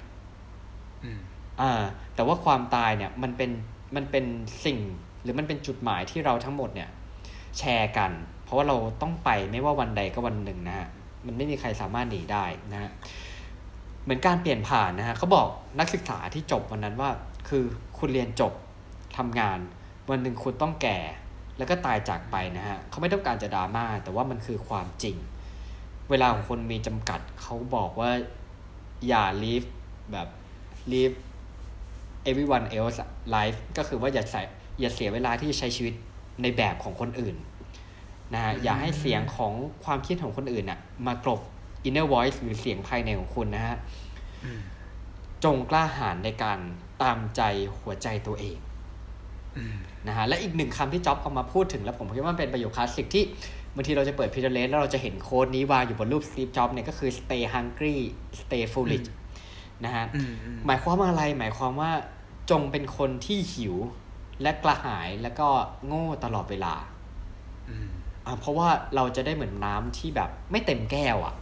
[1.04, 1.20] อืม
[1.60, 1.82] อ่า
[2.14, 3.50] แต่ว่าความตายเนี่ย มันเป็น
[3.96, 4.24] มันเป็น
[4.64, 4.78] สิ่ง
[5.22, 6.88] หรือมันเป็นจุดหมายที่เราทั้งหมดเนี่ย
[7.58, 8.10] แชร์กัน
[8.44, 10.88] เพราะว่าเราต้องไปไม่ว่าวันใดก็วันหนึ่งนะฮะ
[11.26, 12.90] มันไม่มีใครสามารถหนีได้นะฮะ
[14.04, 15.48] เหมือนการเปลี่ยนผ่านนะฮะเขาบอก
[15.78, 17.10] นักศึกษาที่จบวันนั้นว่า
[17.48, 17.64] คือ
[17.98, 18.52] คุณเรียนจบ
[19.16, 19.58] ทำงาน
[20.10, 20.98] วันหนึ่งคุณต้องแก่
[21.58, 25.16] แล้วก็ตายจากไปนะฮะเขาไม่ต้องการจะดราม่าแต่ว่ามันคือความจริง
[26.10, 28.10] เวลาของคนมีจำกัดเขาบอกว่า
[29.08, 29.66] อย่า live
[30.12, 30.28] แบบ
[30.92, 31.16] live
[32.28, 32.98] everyone else
[33.34, 34.42] life ก็คือว่าอย่าใส่
[34.80, 35.94] อย่าเสียเวลาที่จะใช้ชีวิต
[36.42, 37.36] ในแบบของคนอื่น
[38.34, 39.52] นะฮะอย่าให้เสียงของ
[39.84, 41.40] ความคิดของคนอื่นน่ะ มากลบ
[41.88, 43.76] inner voice หรือเสียงภายในของคุณนะฮะ
[44.44, 44.60] อืม
[45.44, 46.58] จงกล้าหาญในการ
[47.02, 47.42] ตามใจ
[47.78, 48.58] หัวใจตัวเอง
[49.56, 49.76] อืม
[50.08, 53.24] นะฮะและอีกหนึ่งคำที่จ็อบเอามาพูดถึง แล้วผมคิดว่ามันเป็นประโยคคลาสสิกที่
[53.74, 57.96] บางทีเราจะเปิดพิจารณาแล้วเราจะเห็นโค้ดนี้วางอยู่บนรูปสตีฟจ็อบเนี่ยก็คือ stay hungry
[58.40, 59.08] stay foolish
[59.84, 61.90] นะฮะอืมอืมหมายความว่าอะไรหมายความว่า
[62.50, 63.74] จงเป็นคนที่หิว
[64.42, 65.48] และกระหายแล้วก็
[65.86, 66.74] โง่ตลอดเวลา
[67.68, 67.88] อืม
[68.26, 71.34] อะเพราะว่าเราจะได้เหมือนน้ำที่แบบไม่เต็มแก้วอะ่ะ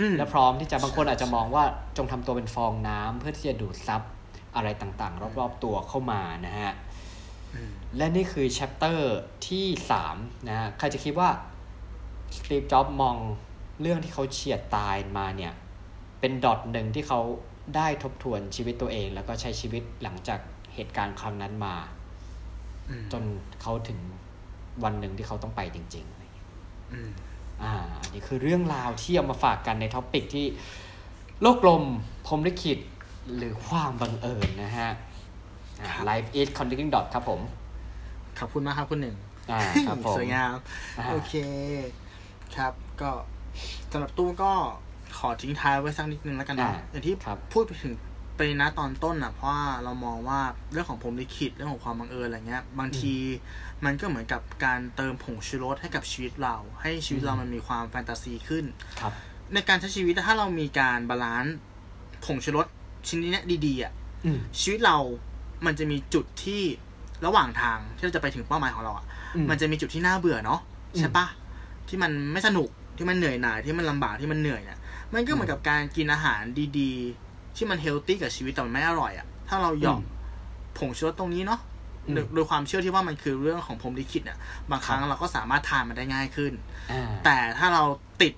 [0.00, 1.64] อืมและพร้อมที่จะบางคนอาจจะมองว่า
[1.96, 4.02] จงทำตัวเป็นฟองน้ำเพื่อที่จะดูดซับ
[4.56, 6.72] อะไรต่างๆ รอบๆตัวเข้ามานะฮะ
[7.54, 10.16] อืมและนี่คือแชปเตอร์ที่สาม
[10.48, 11.30] นะฮะใครจะคิดว่า
[12.36, 13.16] สตีฟจ็อบมอง
[13.80, 15.52] เรื่องที่เขาเฉียดตายมาเนี่ย
[16.20, 17.20] เป็น dot หนึ่งที่เขา
[17.76, 20.40] ได้ทบทวนชีวิตตัวเอง แล้วก็ใช้ชีวิตหลังจาก
[20.74, 21.76] เหตุการณ์ครั้งนั้นมา
[22.88, 23.22] อืมจน
[23.62, 23.98] เขาถึง
[24.84, 26.48] วันหนึ่งที่เขาต้องไปจริงๆอะไรอย่างเงี้ย
[26.92, 27.10] อืม
[27.62, 30.46] อ่าอันนี่คือเรื่องราวที่เอามาฝากกันใน topic ที่
[31.42, 31.84] โลกลม
[32.26, 32.78] พรหมลิขิต
[33.36, 34.90] หรือความบังเอิญนะฮะ
[35.80, 37.40] อ่า Life is connecting dot ครับผม
[38.38, 39.16] ขอบคุณมากครับคุณหนึ่ง
[39.50, 40.54] อ่าครับผม สวยงาม
[40.98, 41.34] อ่าโอเค
[42.56, 43.10] ครับ ก็
[43.92, 44.52] สำหรับตู้ก็
[45.18, 47.92] ขอทิ้งท้ายไว้สักนิดนึงแล้วกันนะอ่าอย่างที่ครับพูดไปถึง
[48.36, 50.40] ไปนะตอนต้นอะ เพราะว่าเรามองว่า
[50.72, 53.14] เรื่องของพรหมลิขิตเรื่องของความบังเอิญอะไรเงี้ย บางที
[53.84, 58.64] มันก็เหมือนกับการเติมผงชูรสให้กับชีวิตเรา ให้ชีวิตเรามันมีความแฟนตาซีขึ้น
[59.00, 59.12] ครับ
[59.54, 61.56] ในการใช้ชีวิตถ้าเรามีการ balance
[62.24, 62.66] ผงชูรส
[63.08, 63.92] ชิ้นนี้เนี่ยดีๆอะ
[64.24, 64.96] อืมชีวิตเรา
[65.66, 66.62] มันจะมีจุดที่
[67.26, 70.60] ระหว่างทางที่เราจะไปถึงเป้าหมายของเราอะอืมมันจะมีจุดที่น่าเบื่อเนาะ
[70.94, 71.26] อืมใช่ปะ
[71.88, 74.78] ที่มันไม่สนุกที่มันเหนื่อยหน่ายที่มันลำบากที่มันเหนื่อยเนี่ย
[75.12, 76.40] มันก็เหมือนกับการกินอาหาร
[76.78, 80.00] ดีๆ ที่มันเฮลตี้กับชีวิตแต่มันไม่อร่อยอะ่ะถ้าเราหยอก
[80.78, 81.60] ผงชูรสตรงนี้เนาะ
[82.06, 84.38] อืมโดยโดยความเชื่อที่ว่ามันคือเรื่องของพรหมลิขิตเนี่ย
[84.70, 86.52] บางครั้งเราก็สามารถทานมันได้ง่ายขึ้น
[86.92, 87.82] อ่าแต่ถ้าเรา
[88.22, 88.32] ติด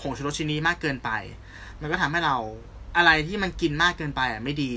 [0.00, 1.10] ผงชูรสชิ้นนี้มากเกินไป
[1.80, 2.36] มันก็ทำให้เรา
[2.96, 4.72] อะไรที่มันกินมากเกินไปอะไม่ดี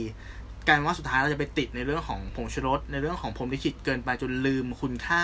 [0.67, 5.23] กลายเป็นว่าสุดท้ายเราจะไปติดในเรื่องของผงชูรสในเรื่องของพรหมลิขิตเกินไปจนลืมคุณค่า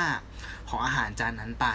[0.69, 1.67] ของอาหารจานนั้นไป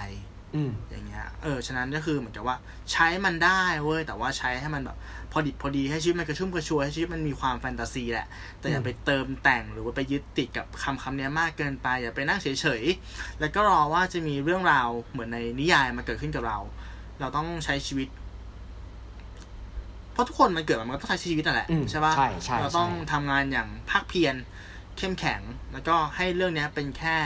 [0.55, 2.57] อืมอย่างเงี้ย เออ ฉะนั้นก็คือเหมือนกับว่า
[2.93, 4.97] ใช้มันได้เว้ย แต่ว่าใช้ให้มันแบบ
[5.33, 8.27] พอดิบพอดีให้ชีวิตมันกระชุ่มกระชวยให้ชีวิตมันมีความแฟนตาซีแหละ
[8.61, 16.59] แต่อย่าอืมไปเติมแต่งหรือว่าไปยึดติดกับคำคำเนี้ยมากเกินไป อย่าไปนั่งเฉยๆ แล้วก็รอว่าจะมีเรื่องราวเหมือนในนิยายมาเกิดขึ้นกับเรา
[17.21, 18.09] เราต้องใช้ชีวิต
[20.15, 24.35] เพราะทุกคนมันเกิดมามันก็ต้องใช้ชีวิตนั่นแหละอืมใช่ปะใช่ใช่เราต้องใช่ทำงานอย่างพากเพียร
[24.99, 25.41] เข้มแข็ง
[25.73, 27.17] แล้วก็ให้เรื่องเนี้ยเป็นแค่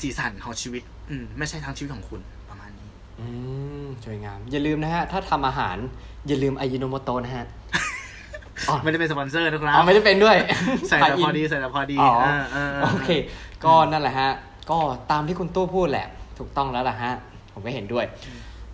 [0.00, 3.26] สีสันของชีวิต อืมไม่ใช่ทั้งชีวิตของคุณประมาณนี้ อื
[3.84, 5.76] มสวยงาม อย่าลืมนะฮะ ถ้าทำอาหาร
[6.28, 7.46] อย่าลืมอายิโนโมโตนะฮะ
[8.68, 10.36] อ๋อไม่ได้เป็นสปอนเซอร์นะครับอ๋อไม่ได้เป็นด้วย
[10.88, 13.10] ใส่แต่พอดี tie-in ใส่แต่พอดีอ๋อเออเออโอเค
[13.64, 14.30] ก็นั่นแหละฮะ
[14.70, 14.78] ก็
[15.10, 16.06] ตามที่คุณตู้พูดแหละ
[16.38, 17.12] ถูกต้องแล้วล่ะฮะ
[17.52, 18.04] ผมก็เห็นด้วย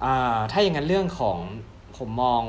[0.05, 1.39] อ่า ถ้าอย่างนั้นเรื่องของ
[1.99, 2.43] ผมมอง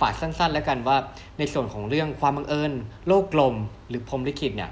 [0.00, 0.96] ฝากสั้นๆ แล้วกันว่า
[1.38, 2.72] ในส่วนของเรื่องความบังเอิญ
[3.06, 3.54] โลกกลม
[3.88, 4.70] หรือพรหมลิขิตเนี่ย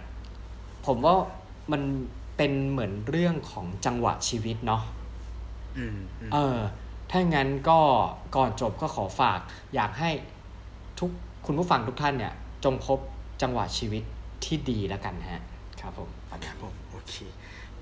[0.86, 1.14] ผมว่า
[1.72, 1.82] มัน
[2.36, 4.82] เป็นเหมือนเรื่องของจังหวะชีวิตเนาะ
[5.78, 6.58] อืมอืมเออ
[7.10, 7.78] ถ้างั้นก็
[8.36, 9.40] ก่อนจบก็ขอฝาก
[9.74, 10.10] อยากให้
[10.98, 11.10] ทุก
[11.46, 12.32] คุณผู้ฟังทุกท่านเนี่ย
[12.64, 12.98] จงพบ
[13.42, 14.02] จังหวะชีวิต
[14.44, 15.42] ที่ดีแล้วกันฮะ
[15.80, 17.14] ครับผมประคมารัณบผนี้มโอเค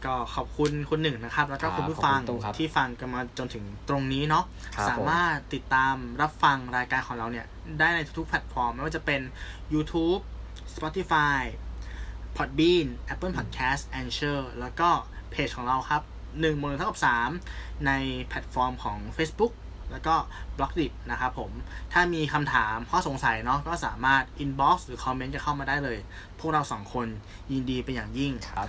[0.07, 4.45] ก็ขอบคุณคุณหนึ่งนะครับ แล้วก็ครับคุณผู้ฟังขอบคุณตู้ครับที่ฟังกันมาจนถึงตรงนี้เนาะ
[4.77, 7.47] ครับสามารถติดตามรับฟังรายการของเราเนี่ย
[7.79, 9.21] ได้ในทุกๆแพลตฟอร์ม ไม่ว่าจะเป็น
[9.73, 10.21] YouTube
[10.75, 11.41] Spotify
[12.37, 14.89] Podbean Apple Podcast a n c h o r แล้วก็
[15.31, 16.03] เพจของเราครับ
[16.33, 17.01] 1บน1เท่ากับ
[17.43, 17.93] 3 ใน
[18.25, 19.53] แพลตฟอร์มของ Facebook
[19.93, 20.15] แล้วก็
[20.57, 21.51] b l o g d i t นะครับผม
[21.93, 25.99] ถ้ามีคำถามข้อสงสัยเนาะก็สามารถ inbox หรือคอมเมนต์จะเข้ามาได้เลย
[26.39, 27.07] พวกเราสองคน
[27.53, 28.69] ยินดีเป็นอย่างยิ่งครับ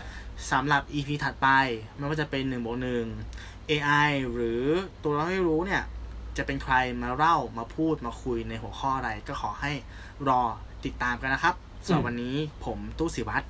[0.51, 1.47] สำหรับ EP ถัดไป
[1.97, 2.77] ไม่ว่าจะเป็น1บวก
[3.23, 4.63] 1 AI หรือ
[5.03, 5.83] ตัวเราไม่รู้เนี่ย
[6.37, 9.71] จะเป็นใครมาเล่ามาพูดมาคุยในหัวข้ออะไร ก็ขอให้
[10.29, 10.41] รอ
[10.85, 11.55] ติดตามกันนะครับ
[11.85, 13.45] สำหรับอืมวันนี้ผมตู้สิวัตร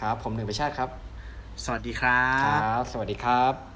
[0.00, 0.90] ครับ ผมหนึ่งประชาติครับ
[1.64, 3.75] สวัสดีครับ ครับ สวัสดีครับ